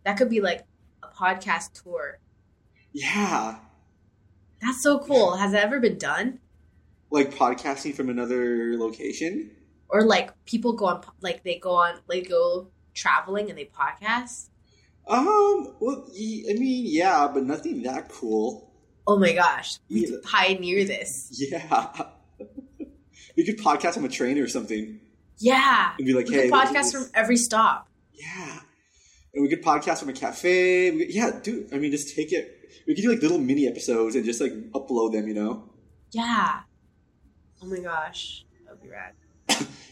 that 0.04 0.16
could 0.18 0.28
be 0.28 0.40
like 0.40 0.64
a 1.02 1.08
podcast 1.08 1.82
tour. 1.82 2.18
Yeah, 2.92 3.58
That's 4.60 4.82
so 4.82 4.98
cool. 4.98 5.36
Has 5.36 5.52
that 5.52 5.64
ever 5.64 5.78
been 5.80 5.98
done? 5.98 6.40
Like 7.10 7.34
podcasting 7.34 7.94
from 7.94 8.08
another 8.10 8.76
location. 8.76 9.50
Or 9.88 10.02
like 10.04 10.30
people 10.44 10.74
go 10.74 10.86
on, 10.86 11.02
like 11.20 11.42
they 11.44 11.58
go 11.58 11.72
on, 11.72 12.00
like 12.08 12.28
go 12.28 12.68
traveling 12.94 13.48
and 13.48 13.58
they 13.58 13.64
podcast. 13.66 14.48
Um, 15.06 15.74
well, 15.80 16.04
i 16.12 16.52
mean, 16.52 16.84
yeah, 16.86 17.30
but 17.32 17.44
nothing 17.44 17.82
that 17.84 18.10
cool. 18.10 18.70
Oh 19.06 19.18
my 19.18 19.32
gosh, 19.32 19.78
we 19.88 20.00
Yeah. 20.02 20.08
could 20.10 20.22
pioneer 20.24 20.84
this. 20.84 21.28
Yeah, 21.50 21.90
we 23.36 23.44
could 23.44 23.58
podcast 23.58 23.96
on 23.96 24.04
a 24.04 24.08
train 24.08 24.36
or 24.38 24.48
something 24.48 25.00
Yeah, 25.38 25.92
and 25.96 26.06
be 26.06 26.12
like, 26.12 26.28
we 26.28 26.34
"Hey, 26.34 26.42
could 26.50 26.52
podcast 26.52 26.72
this." 26.72 26.92
from 26.92 27.04
every 27.14 27.38
stop. 27.38 27.88
Yeah, 28.12 28.60
and 29.32 29.42
we 29.42 29.48
could 29.48 29.62
podcast 29.62 30.00
from 30.00 30.10
a 30.10 30.12
cafe. 30.12 30.90
We 30.90 31.06
could- 31.06 31.14
yeah, 31.14 31.30
dude. 31.42 31.72
I 31.72 31.78
mean, 31.78 31.90
just 31.90 32.14
take 32.14 32.32
it. 32.32 32.54
We 32.86 32.94
could 32.94 33.00
do 33.02 33.10
like 33.10 33.22
little 33.22 33.38
mini 33.38 33.66
episodes 33.66 34.14
and 34.14 34.26
just 34.26 34.40
like 34.42 34.52
upload 34.72 35.12
them. 35.12 35.26
You 35.28 35.34
know, 35.34 35.70
Yeah. 36.12 36.60
Oh 37.62 37.66
my 37.66 37.78
gosh, 37.80 38.44
that 38.64 38.72
would 38.74 38.82
be 38.82 38.88
rad. 38.88 39.14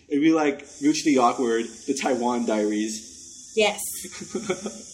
it'd 0.09 0.23
be 0.23 0.33
like 0.33 0.65
mutually 0.81 1.17
awkward. 1.19 1.67
The 1.87 1.95
Taiwan 1.95 2.47
Diaries. 2.47 3.53
Yes. 3.57 3.81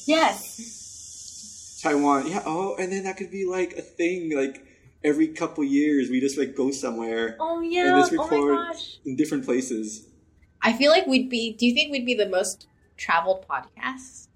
Yes. 0.06 1.80
Taiwan. 1.82 2.26
Yeah. 2.28 2.42
Oh, 2.46 2.74
and 2.76 2.92
then 2.92 3.04
that 3.04 3.16
could 3.16 3.30
be 3.30 3.44
like 3.46 3.74
a 3.74 3.82
thing. 3.82 4.34
Like 4.36 4.64
every 5.04 5.28
couple 5.28 5.62
years, 5.64 6.10
we 6.10 6.20
just 6.20 6.38
like 6.38 6.54
go 6.56 6.70
somewhere 6.70 7.36
Oh 7.40 7.60
and 7.60 7.72
yeah. 7.72 7.90
just 8.00 8.12
Oh 8.12 8.16
my 8.16 8.22
record 8.24 8.56
gosh. 8.72 8.98
in 9.04 9.16
different 9.16 9.44
places. 9.44 10.06
I 10.60 10.72
feel 10.72 10.90
like 10.90 11.06
we'd 11.06 11.28
be. 11.28 11.52
Do 11.54 11.66
you 11.66 11.74
think 11.74 11.90
we'd 11.92 12.06
be 12.06 12.14
the 12.14 12.28
most 12.28 12.66
traveled 12.96 13.44
podcast? 13.48 14.28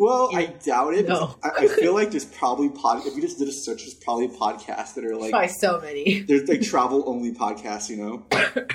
Well, 0.00 0.30
I 0.34 0.46
doubt 0.46 0.94
it. 0.94 1.06
No. 1.06 1.36
I, 1.42 1.50
I 1.58 1.68
feel 1.68 1.92
like 1.92 2.10
there's 2.10 2.24
probably 2.24 2.70
pod. 2.70 3.06
If 3.06 3.14
we 3.14 3.20
just 3.20 3.38
did 3.38 3.48
a 3.48 3.52
search, 3.52 3.82
there's 3.82 3.92
probably 3.92 4.28
podcasts 4.28 4.94
that 4.94 5.04
are 5.04 5.14
like 5.14 5.30
Probably 5.30 5.48
so 5.48 5.78
many. 5.78 6.20
there's 6.28 6.48
like 6.48 6.62
travel 6.62 7.04
only 7.06 7.34
podcasts. 7.34 7.90
You 7.90 7.96
know. 7.96 8.26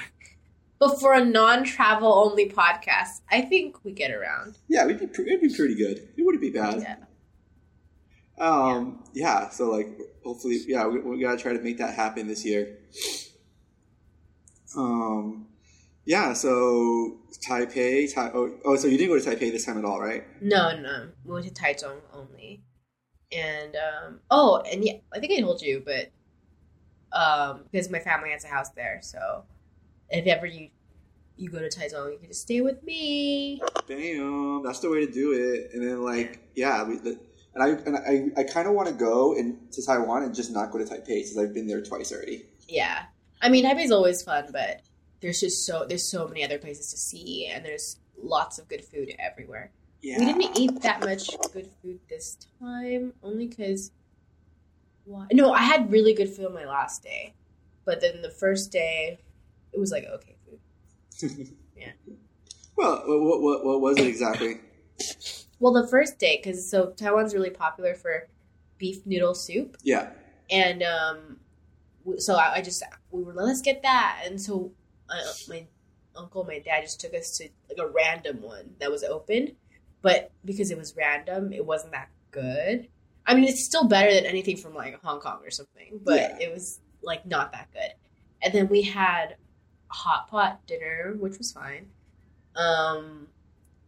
But 0.78 1.00
for 1.00 1.14
a 1.14 1.24
non-travel 1.24 2.14
only 2.14 2.50
podcast, 2.50 3.22
I 3.32 3.42
think 3.42 3.86
we 3.86 3.94
get 3.94 4.12
around. 4.12 4.58
Yeah, 4.68 4.86
we'd 4.86 5.00
be 5.00 5.08
pre- 5.08 5.26
it'd 5.26 5.40
be 5.40 5.56
pretty 5.56 5.74
good. 5.74 6.06
It 6.18 6.22
wouldn't 6.24 6.42
be 6.42 6.50
bad. 6.50 6.82
Yeah. 6.82 8.46
Um, 8.46 9.02
yeah. 9.14 9.50
So 9.50 9.72
like, 9.72 9.98
hopefully, 10.22 10.60
yeah, 10.68 10.86
we, 10.86 11.00
we 11.00 11.22
gotta 11.22 11.42
try 11.42 11.54
to 11.54 11.62
make 11.62 11.78
that 11.78 11.94
happen 11.94 12.28
this 12.28 12.44
year. 12.44 12.78
Um, 14.76 15.48
yeah. 16.06 16.34
So 16.34 17.18
Taipei. 17.48 18.14
Tai- 18.14 18.32
oh, 18.34 18.52
oh, 18.66 18.76
so 18.76 18.88
you 18.88 18.98
didn't 18.98 19.16
go 19.16 19.20
to 19.20 19.30
Taipei 19.30 19.52
this 19.52 19.66
time 19.66 19.78
at 19.78 19.86
all, 19.86 20.00
right? 20.00 20.24
No, 20.42 20.78
no, 20.80 21.10
we 21.24 21.34
went 21.34 21.46
to 21.46 21.52
Taichung 21.52 21.98
only, 22.14 22.64
and 23.32 23.76
um, 23.76 24.20
oh, 24.32 24.64
and 24.72 24.84
yeah, 24.84 24.98
I 25.14 25.20
think 25.20 25.34
I 25.34 25.42
told 25.42 25.62
you, 25.62 25.84
but 25.86 26.12
um, 27.12 27.64
because 27.72 27.90
my 27.90 28.00
family 28.00 28.32
has 28.32 28.44
a 28.44 28.48
house 28.48 28.70
there, 28.70 29.00
so 29.02 29.44
if 30.10 30.26
ever 30.28 30.46
you 30.46 30.70
you 31.38 31.50
go 31.50 31.60
to 31.60 31.70
Taichung, 31.70 32.14
you 32.14 32.18
can 32.18 32.28
just 32.28 32.42
stay 32.42 32.62
with 32.62 32.82
me. 32.84 33.62
Bam. 33.88 34.64
That's 34.64 34.80
the 34.80 34.90
way 34.90 35.06
to 35.06 35.12
do 35.12 35.34
it. 35.34 35.72
And 35.74 35.88
then 35.88 36.04
like, 36.04 36.40
yeah, 36.56 36.84
we. 36.84 36.98
The, 36.98 37.20
and 37.54 37.64
I 37.64 37.68
and 37.68 37.98
I, 38.38 38.42
I 38.42 38.44
kind 38.44 38.68
of 38.68 38.74
want 38.74 38.90
to 38.90 38.94
go 38.94 39.34
in, 39.36 39.58
to 39.72 39.86
Taiwan 39.86 40.24
and 40.24 40.36
just 40.36 40.52
not 40.52 40.72
go 40.72 40.78
to 40.78 40.84
Taipei 40.84 41.24
since 41.24 41.38
I've 41.38 41.54
been 41.54 41.68
there 41.68 41.82
twice 41.82 42.12
already. 42.12 42.46
Yeah, 42.68 43.04
I 43.42 43.50
mean, 43.50 43.66
Taipei's 43.66 43.92
always 43.92 44.22
fun, 44.22 44.48
but 44.52 44.82
there's 45.26 45.40
just 45.40 45.66
so 45.66 45.86
there's 45.90 46.08
so 46.08 46.28
many 46.28 46.44
other 46.44 46.60
places 46.60 46.92
to 46.92 46.98
see, 46.98 47.48
and 47.52 47.66
there's 47.66 47.98
lots 48.22 48.60
of 48.60 48.68
good 48.68 48.86
food 48.86 49.12
everywhere. 49.18 49.72
Yeah. 50.04 50.20
We 50.20 50.26
didn't 50.26 50.56
eat 50.56 50.82
that 50.84 51.00
much 51.00 51.30
good 51.52 51.68
food 51.82 52.00
this 52.08 52.38
time, 52.60 53.12
only 53.24 53.48
because. 53.48 53.92
No, 55.34 55.52
I 55.52 55.62
had 55.62 55.92
really 55.92 56.14
good 56.14 56.30
food 56.30 56.46
on 56.46 56.54
my 56.54 56.66
last 56.66 57.02
day, 57.02 57.34
but 57.86 58.02
then 58.02 58.22
the 58.22 58.30
first 58.30 58.72
day, 58.72 59.18
it 59.74 59.80
was 59.80 59.92
like 59.92 60.06
okay 60.06 60.36
food. 60.46 61.48
Yeah. 61.76 61.92
Well, 62.78 63.04
what, 63.06 63.42
what 63.42 63.66
what 63.66 63.82
was 63.82 63.98
it 63.98 64.06
exactly? 64.08 64.62
Well, 65.60 65.74
the 65.74 65.88
first 65.88 66.20
day, 66.20 66.40
because 66.42 66.70
so 66.70 66.92
Taiwan's 66.92 67.34
really 67.34 67.50
popular 67.50 67.96
for 67.96 68.28
beef 68.78 69.06
noodle 69.08 69.34
soup, 69.34 69.76
Yeah. 69.84 70.12
and 70.52 70.84
um, 70.84 71.38
so 72.18 72.36
I, 72.36 72.56
I 72.58 72.62
just 72.62 72.84
we 73.12 73.24
were 73.24 73.34
let's 73.34 73.62
get 73.62 73.82
that, 73.82 74.22
and 74.26 74.40
so 74.40 74.72
uh, 75.10 75.22
my 75.48 75.66
uncle, 76.16 76.44
my 76.44 76.60
dad 76.60 76.82
just 76.82 77.00
took 77.00 77.14
us 77.14 77.38
to 77.38 77.50
like 77.70 77.78
a 77.80 77.88
random 77.92 78.42
one 78.42 78.76
that 78.80 78.92
was 78.92 79.04
open, 79.04 79.56
but 80.02 80.32
because 80.44 80.72
it 80.72 80.78
was 80.78 80.96
random, 80.96 81.52
it 81.54 81.66
wasn't 81.66 81.92
that 81.94 82.10
good. 82.32 82.88
I 83.26 83.34
mean, 83.34 83.46
it's 83.46 83.64
still 83.64 83.86
better 83.86 84.14
than 84.14 84.26
anything 84.26 84.58
from 84.58 84.74
like 84.74 85.02
Hong 85.04 85.20
Kong 85.20 85.40
or 85.44 85.50
something, 85.52 86.00
but 86.04 86.20
Yeah. 86.20 86.38
it 86.40 86.54
was 86.54 86.80
like 87.02 87.26
not 87.26 87.52
that 87.54 87.70
good. 87.74 87.94
And 88.42 88.54
then 88.54 88.68
we 88.68 88.84
had 88.84 89.36
hot 89.88 90.28
pot 90.28 90.66
dinner, 90.68 91.16
which 91.18 91.38
was 91.38 91.52
fine. 91.52 91.88
Um, 92.56 93.28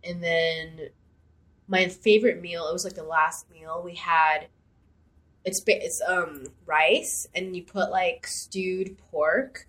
and 0.03 0.23
then 0.23 0.89
my 1.67 1.87
favorite 1.87 2.41
meal, 2.41 2.67
it 2.67 2.73
was 2.73 2.83
like 2.83 2.95
the 2.95 3.03
last 3.03 3.49
meal 3.51 3.81
we 3.83 3.95
had. 3.95 4.47
It's 5.45 5.61
it's 5.65 6.01
um 6.05 6.43
rice 6.65 7.27
and 7.33 7.55
you 7.55 7.63
put 7.63 7.89
like 7.89 8.27
stewed 8.27 8.97
pork 8.97 9.65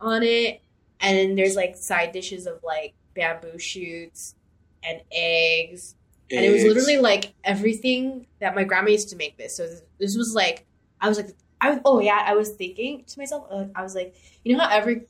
on 0.00 0.22
it, 0.24 0.61
and 1.02 1.18
then 1.18 1.34
there's 1.34 1.56
like 1.56 1.76
side 1.76 2.12
dishes 2.12 2.46
of 2.46 2.62
like 2.62 2.94
bamboo 3.14 3.58
shoots 3.58 4.34
and 4.82 5.02
eggs, 5.12 5.94
and 6.30 6.44
it 6.44 6.50
was 6.50 6.62
literally 6.64 6.98
like 6.98 7.34
everything 7.44 8.26
that 8.40 8.54
my 8.54 8.64
grandma 8.64 8.90
used 8.90 9.10
to 9.10 9.16
make. 9.16 9.36
This 9.36 9.56
so 9.56 9.68
this 9.98 10.16
was 10.16 10.32
like 10.34 10.64
I 11.00 11.08
was 11.08 11.18
like 11.18 11.30
I 11.60 11.70
was 11.70 11.80
oh 11.84 12.00
yeah 12.00 12.24
I 12.24 12.34
was 12.34 12.50
thinking 12.50 13.04
to 13.04 13.18
myself 13.18 13.46
uh, 13.50 13.66
I 13.74 13.82
was 13.82 13.94
like 13.94 14.14
you 14.44 14.56
know 14.56 14.64
how 14.64 14.70
every 14.70 15.02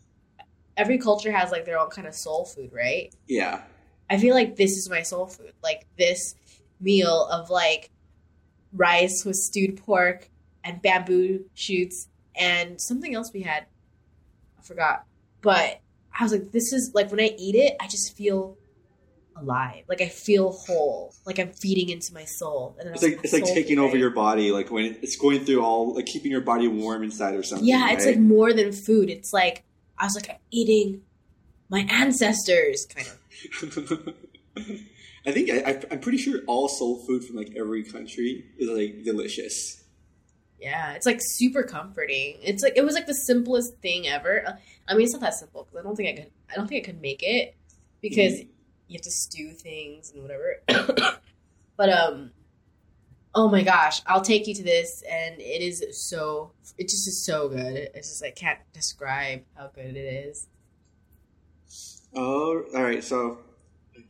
every 0.76 0.98
culture 0.98 1.30
has 1.30 1.52
like 1.52 1.64
their 1.66 1.78
own 1.78 1.90
kind 1.90 2.08
of 2.08 2.14
soul 2.14 2.46
food 2.46 2.72
right 2.72 3.14
yeah. 3.28 3.62
I 4.12 4.18
feel 4.18 4.34
like 4.34 4.56
this 4.56 4.76
is 4.76 4.90
my 4.90 5.00
soul 5.00 5.26
food. 5.26 5.54
Like 5.62 5.86
this 5.96 6.34
meal 6.80 7.26
of 7.30 7.48
like 7.48 7.90
rice 8.72 9.24
with 9.24 9.36
stewed 9.36 9.78
pork 9.78 10.28
and 10.62 10.82
bamboo 10.82 11.46
shoots 11.54 12.08
and 12.36 12.78
something 12.78 13.14
else 13.14 13.32
we 13.32 13.40
had. 13.40 13.64
I 14.58 14.62
forgot. 14.62 15.06
But 15.40 15.80
I 16.18 16.22
was 16.22 16.32
like, 16.32 16.52
this 16.52 16.72
is 16.72 16.92
like 16.94 17.10
when 17.10 17.20
I 17.20 17.34
eat 17.38 17.54
it, 17.54 17.76
I 17.80 17.88
just 17.88 18.16
feel 18.16 18.56
alive. 19.36 19.84
Like 19.88 20.00
I 20.00 20.08
feel 20.08 20.52
whole. 20.52 21.14
Like 21.24 21.38
I'm 21.38 21.52
feeding 21.52 21.88
into 21.88 22.12
my 22.12 22.24
soul. 22.24 22.76
And 22.78 22.86
then 22.86 22.94
It's 22.94 23.02
was 23.02 23.10
like 23.10 23.24
it's 23.24 23.32
like 23.32 23.44
taking 23.44 23.78
over 23.78 23.92
right? 23.92 23.98
your 24.00 24.10
body, 24.10 24.52
like 24.52 24.70
when 24.70 24.96
it's 25.02 25.16
going 25.16 25.44
through 25.44 25.62
all 25.62 25.94
like 25.94 26.06
keeping 26.06 26.30
your 26.30 26.40
body 26.40 26.68
warm 26.68 27.02
inside 27.02 27.34
or 27.34 27.42
something. 27.42 27.66
Yeah, 27.66 27.90
it's 27.92 28.04
right? 28.04 28.16
like 28.16 28.20
more 28.20 28.52
than 28.52 28.72
food. 28.72 29.10
It's 29.10 29.32
like 29.32 29.64
I 29.98 30.04
was 30.04 30.14
like 30.14 30.30
I'm 30.30 30.36
eating 30.50 31.02
my 31.68 31.86
ancestors 31.88 32.86
kind 32.86 33.06
of. 33.08 34.14
I 35.24 35.30
think 35.30 35.50
I, 35.50 35.70
I, 35.70 35.82
I'm 35.92 36.00
pretty 36.00 36.18
sure 36.18 36.40
all 36.46 36.68
soul 36.68 37.04
food 37.06 37.24
from 37.24 37.36
like 37.36 37.54
every 37.56 37.84
country 37.84 38.44
is 38.58 38.68
like 38.68 39.04
delicious. 39.04 39.82
Yeah, 40.60 40.92
it's 40.92 41.06
like 41.06 41.18
super 41.20 41.62
comforting. 41.62 42.38
It's 42.42 42.62
like 42.62 42.74
it 42.76 42.84
was 42.84 42.94
like 42.94 43.06
the 43.06 43.14
simplest 43.14 43.78
thing 43.78 44.06
ever. 44.06 44.58
I 44.88 44.94
mean, 44.94 45.04
it's 45.04 45.12
not 45.12 45.22
that 45.22 45.34
simple 45.34 45.64
because 45.64 45.78
I 45.78 45.82
don't 45.82 45.96
think 45.96 46.08
I 46.08 46.22
could. 46.22 46.30
I 46.50 46.54
don't 46.56 46.66
think 46.66 46.84
I 46.84 46.86
could 46.86 47.00
make 47.00 47.22
it 47.22 47.54
because 48.00 48.32
Mm-hmm. 48.34 48.48
you 48.88 48.94
have 48.96 49.02
to 49.02 49.10
stew 49.10 49.52
things 49.52 50.10
and 50.12 50.22
whatever. 50.22 50.62
but 51.76 51.88
um, 51.88 52.32
oh 53.34 53.48
my 53.48 53.62
gosh, 53.62 54.02
I'll 54.06 54.20
take 54.22 54.46
you 54.46 54.54
to 54.54 54.62
this, 54.62 55.02
and 55.10 55.40
it 55.40 55.62
is 55.62 55.84
so. 55.92 56.52
It 56.78 56.88
just 56.88 57.06
is 57.08 57.24
so 57.24 57.48
good. 57.48 57.76
It's 57.94 58.08
just 58.08 58.24
I 58.24 58.30
can't 58.32 58.58
describe 58.72 59.42
how 59.54 59.68
good 59.74 59.96
it 59.96 60.26
is. 60.26 60.48
Oh, 62.14 62.64
all 62.74 62.82
right. 62.82 63.02
So, 63.02 63.38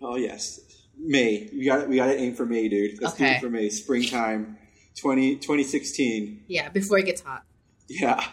oh 0.01 0.17
yes, 0.17 0.61
May. 0.99 1.49
We 1.53 1.65
got 1.65 1.89
we 1.89 1.97
got 1.97 2.07
to 2.07 2.17
aim 2.19 2.35
for 2.35 2.47
May, 2.47 2.69
dude. 2.69 3.01
Let's 3.01 3.15
Okay. 3.15 3.37
it 3.37 3.41
for 3.41 3.51
May. 3.51 3.69
Springtime, 3.69 4.57
20, 4.97 5.37
2016. 5.37 6.45
Yeah, 6.49 6.69
before 6.71 6.99
it 6.99 7.07
gets 7.07 7.21
hot. 7.21 7.45
Yeah. 7.89 8.25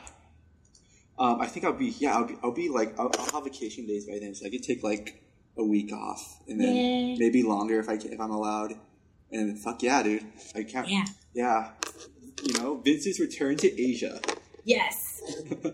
Um, 1.19 1.41
I 1.41 1.47
think 1.47 1.65
I'll 1.65 1.73
be 1.73 1.93
yeah 1.99 2.15
I'll 2.15 2.25
be 2.25 2.37
I'll 2.41 2.53
be 2.53 2.69
like 2.69 2.97
I'll, 2.97 3.11
I'll 3.19 3.31
have 3.31 3.43
vacation 3.43 3.85
days 3.85 4.05
by 4.05 4.19
then, 4.19 4.33
so 4.33 4.45
I 4.45 4.49
could 4.49 4.63
take 4.63 4.83
like 4.83 5.21
a 5.57 5.63
week 5.63 5.91
off 5.91 6.39
and 6.47 6.59
then 6.59 6.73
Yay. 6.75 7.15
maybe 7.17 7.43
longer 7.43 7.79
if 7.79 7.89
I 7.89 7.97
can, 7.97 8.13
if 8.13 8.19
I'm 8.21 8.31
allowed. 8.31 8.75
And 9.31 9.59
fuck 9.59 9.83
yeah, 9.83 10.01
dude! 10.01 10.25
I 10.55 10.63
can't. 10.63 10.87
Yeah. 10.87 11.05
Yeah. 11.33 11.71
You 12.43 12.53
know, 12.53 12.77
Vince's 12.77 13.19
return 13.19 13.57
to 13.57 13.81
Asia. 13.81 14.21
Yes. 14.63 15.21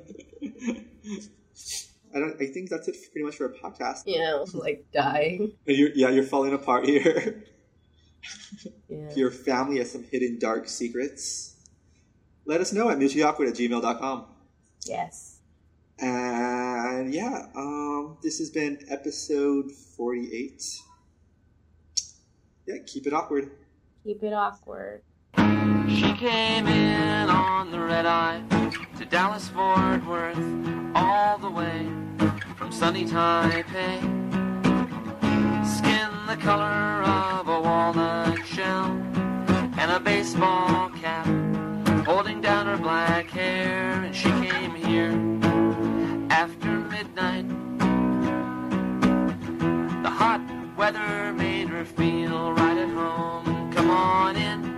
I 2.15 2.19
don't. 2.19 2.41
I 2.41 2.47
think 2.47 2.69
that's 2.69 2.87
it 2.87 2.97
pretty 3.11 3.25
much 3.25 3.35
for 3.35 3.45
a 3.45 3.53
podcast. 3.53 4.03
Yeah, 4.05 4.43
like 4.53 4.85
dying. 4.91 5.53
And 5.67 5.77
You're, 5.77 5.91
yeah, 5.93 6.09
you're 6.09 6.23
falling 6.23 6.53
apart 6.53 6.85
here. 6.85 7.43
Yeah. 8.89 9.13
Your 9.15 9.31
family 9.31 9.77
has 9.79 9.91
some 9.91 10.03
hidden 10.03 10.39
dark 10.39 10.67
secrets, 10.67 11.55
let 12.45 12.61
us 12.61 12.73
know 12.73 12.89
at 12.89 12.97
mutuallyawkward 12.97 13.49
at 13.49 13.55
gmail.com. 13.55 14.25
Yes. 14.85 15.34
And 15.99 17.13
yeah, 17.13 17.47
um, 17.55 18.17
this 18.21 18.39
has 18.39 18.49
been 18.49 18.79
episode 18.89 19.71
48. 19.71 20.81
Yeah, 22.67 22.75
keep 22.85 23.07
it 23.07 23.13
awkward. 23.13 23.51
Keep 24.03 24.23
it 24.23 24.33
awkward. 24.33 25.01
She 25.87 26.13
came 26.13 26.67
in 26.67 27.29
on 27.29 27.71
the 27.71 27.79
red 27.79 28.05
eye 28.05 28.43
to 28.97 29.05
Dallas 29.05 29.47
Fort 29.49 30.05
Worth, 30.05 30.37
all 30.95 31.37
the 31.37 31.49
way 31.49 31.87
from 32.57 32.71
sunny 32.71 33.05
Taipei. 33.05 34.01
Skin 35.65 36.09
the 36.27 36.37
color 36.37 37.03
of 37.03 37.47
a 37.47 37.61
walnut 37.61 38.45
shell, 38.45 38.91
and 39.77 39.91
a 39.91 39.99
baseball 39.99 40.89
cap, 40.89 41.25
holding 42.05 42.41
down 42.41 42.65
her 42.65 42.77
black 42.77 43.29
hair. 43.29 44.03
And 44.03 44.15
she 44.15 44.29
came 44.29 44.75
here 44.75 45.11
after 45.11 45.44
midnight. 47.05 47.47
The 50.03 50.09
hot 50.09 50.41
weather 50.77 51.33
made 51.33 51.67
her 51.69 51.85
feel 51.85 52.53
right 52.53 52.77
at 52.77 52.89
home. 52.89 53.71
Come 53.73 53.89
on 53.89 54.35
in. 54.35 54.75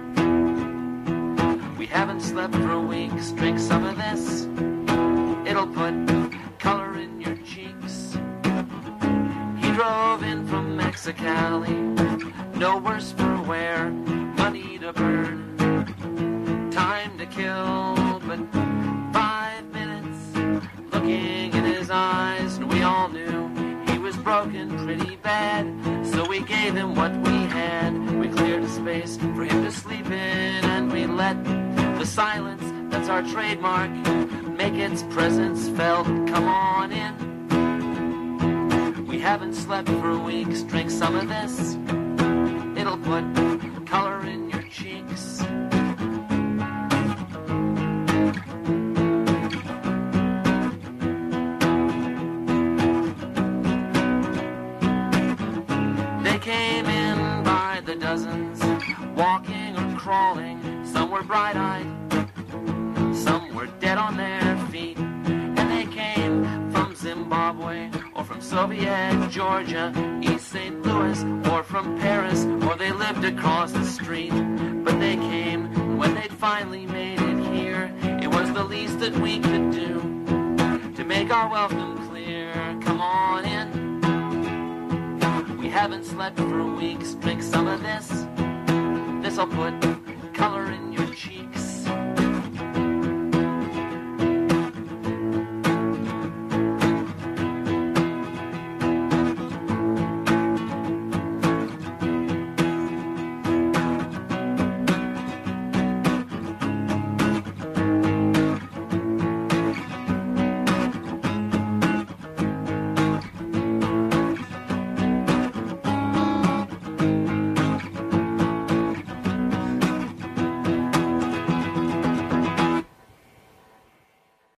We 1.78 1.86
haven't 1.86 2.22
slept 2.22 2.56
for 2.56 2.80
weeks. 2.80 3.32
Drink 3.32 3.60
some 3.60 3.86
of 3.86 3.98
this. 3.98 4.48
It'll 5.48 5.68
put 5.68 5.94
color 6.60 6.98
in 6.98 7.22
your 7.22 7.38
cheeks. 7.38 8.18
He 9.62 9.72
drove 9.72 10.24
in 10.24 10.48
from 10.48 10.78
Mexicali. 10.78 11.76
No 12.56 12.78
worse 12.78 13.12
for 13.12 13.42
wear. 13.44 13.90
Money 14.38 14.80
to 14.80 14.92
burn. 14.94 15.56
Time 16.72 17.18
to 17.18 17.26
kill, 17.26 17.96
but 18.28 18.40
five 19.13 19.63
minutes 19.72 20.36
looking 20.92 21.10
in 21.10 21.47
his 21.88 21.91
eyes, 21.93 22.58
and 22.58 22.69
we 22.69 22.84
all 22.84 23.08
knew 23.08 23.47
he 23.89 23.97
was 23.97 24.17
broken 24.17 24.78
pretty 24.84 25.15
bad. 25.17 25.65
So 26.06 26.28
we 26.28 26.41
gave 26.41 26.76
him 26.76 26.95
what 26.95 27.15
we 27.19 27.45
had. 27.47 27.93
We 28.19 28.28
cleared 28.28 28.63
a 28.63 28.67
space 28.67 29.15
for 29.15 29.45
him 29.45 29.63
to 29.63 29.71
sleep 29.71 30.08
in, 30.08 30.65
and 30.65 30.91
we 30.91 31.06
let 31.06 31.41
the 31.97 32.06
silence 32.06 32.62
that's 32.91 33.08
our 33.08 33.23
trademark 33.23 33.89
make 34.50 34.73
its 34.73 35.04
presence 35.04 35.69
felt. 35.78 36.08
Come 36.08 36.50
on 36.50 36.91
in. 36.91 37.15
We 39.08 39.19
haven't 39.19 39.54
slept 39.54 39.88
for 39.88 40.19
weeks. 40.19 40.63
Drink 40.63 40.91
some 40.91 41.15
of 41.15 41.30
this. 41.30 41.78
It'll 42.78 42.97
put 42.97 43.23
crawling. 60.08 60.58
Some 60.86 61.12
were 61.12 61.22
bright 61.22 61.58
eyed, 61.58 61.86
some 63.13 63.54
were 63.54 63.67
dead 63.82 63.98
on 63.98 64.15
their 64.15 64.56
feet. 64.72 64.98
And 64.98 65.70
they 65.70 65.86
came 65.93 66.72
from 66.72 66.96
Zimbabwe 66.96 67.91
or 68.15 68.24
from 68.24 68.39
Soviet 68.39 69.30
Georgia, 69.30 69.91
East 70.22 70.48
St. 70.48 70.82
Louis, 70.82 71.22
or 71.52 71.62
from 71.62 71.98
Paris, 72.00 72.46
or 72.65 72.78
they 72.78 72.93
lived 72.93 73.26
across 73.26 73.74
the 73.74 73.84
street. 73.84 74.32
But 74.86 74.98
they 74.98 75.17
came 75.17 75.98
when 75.98 76.15
they'd 76.15 76.32
finally 76.32 76.86
made 76.86 77.20
it 77.20 77.39
here. 77.54 77.91
It 78.24 78.30
was 78.30 78.50
the 78.54 78.63
least 78.63 79.00
that 79.02 79.13
we 79.17 79.39
could 79.39 79.72
do 79.72 80.24
to 80.96 81.04
make 81.04 81.32
our 81.32 81.50
welcome 81.50 82.08
clear. 82.08 82.54
Come 82.82 83.02
on 83.02 83.43
in. 83.43 83.67
We 85.58 85.67
haven't 85.67 86.06
slept 86.06 86.38
for 86.38 86.63
weeks. 86.63 87.15
Drink 87.15 87.43
some 87.43 87.67
of 87.67 87.84
this. 87.84 88.26
This'll 89.22 89.48
put 89.48 89.97
color 90.38 90.66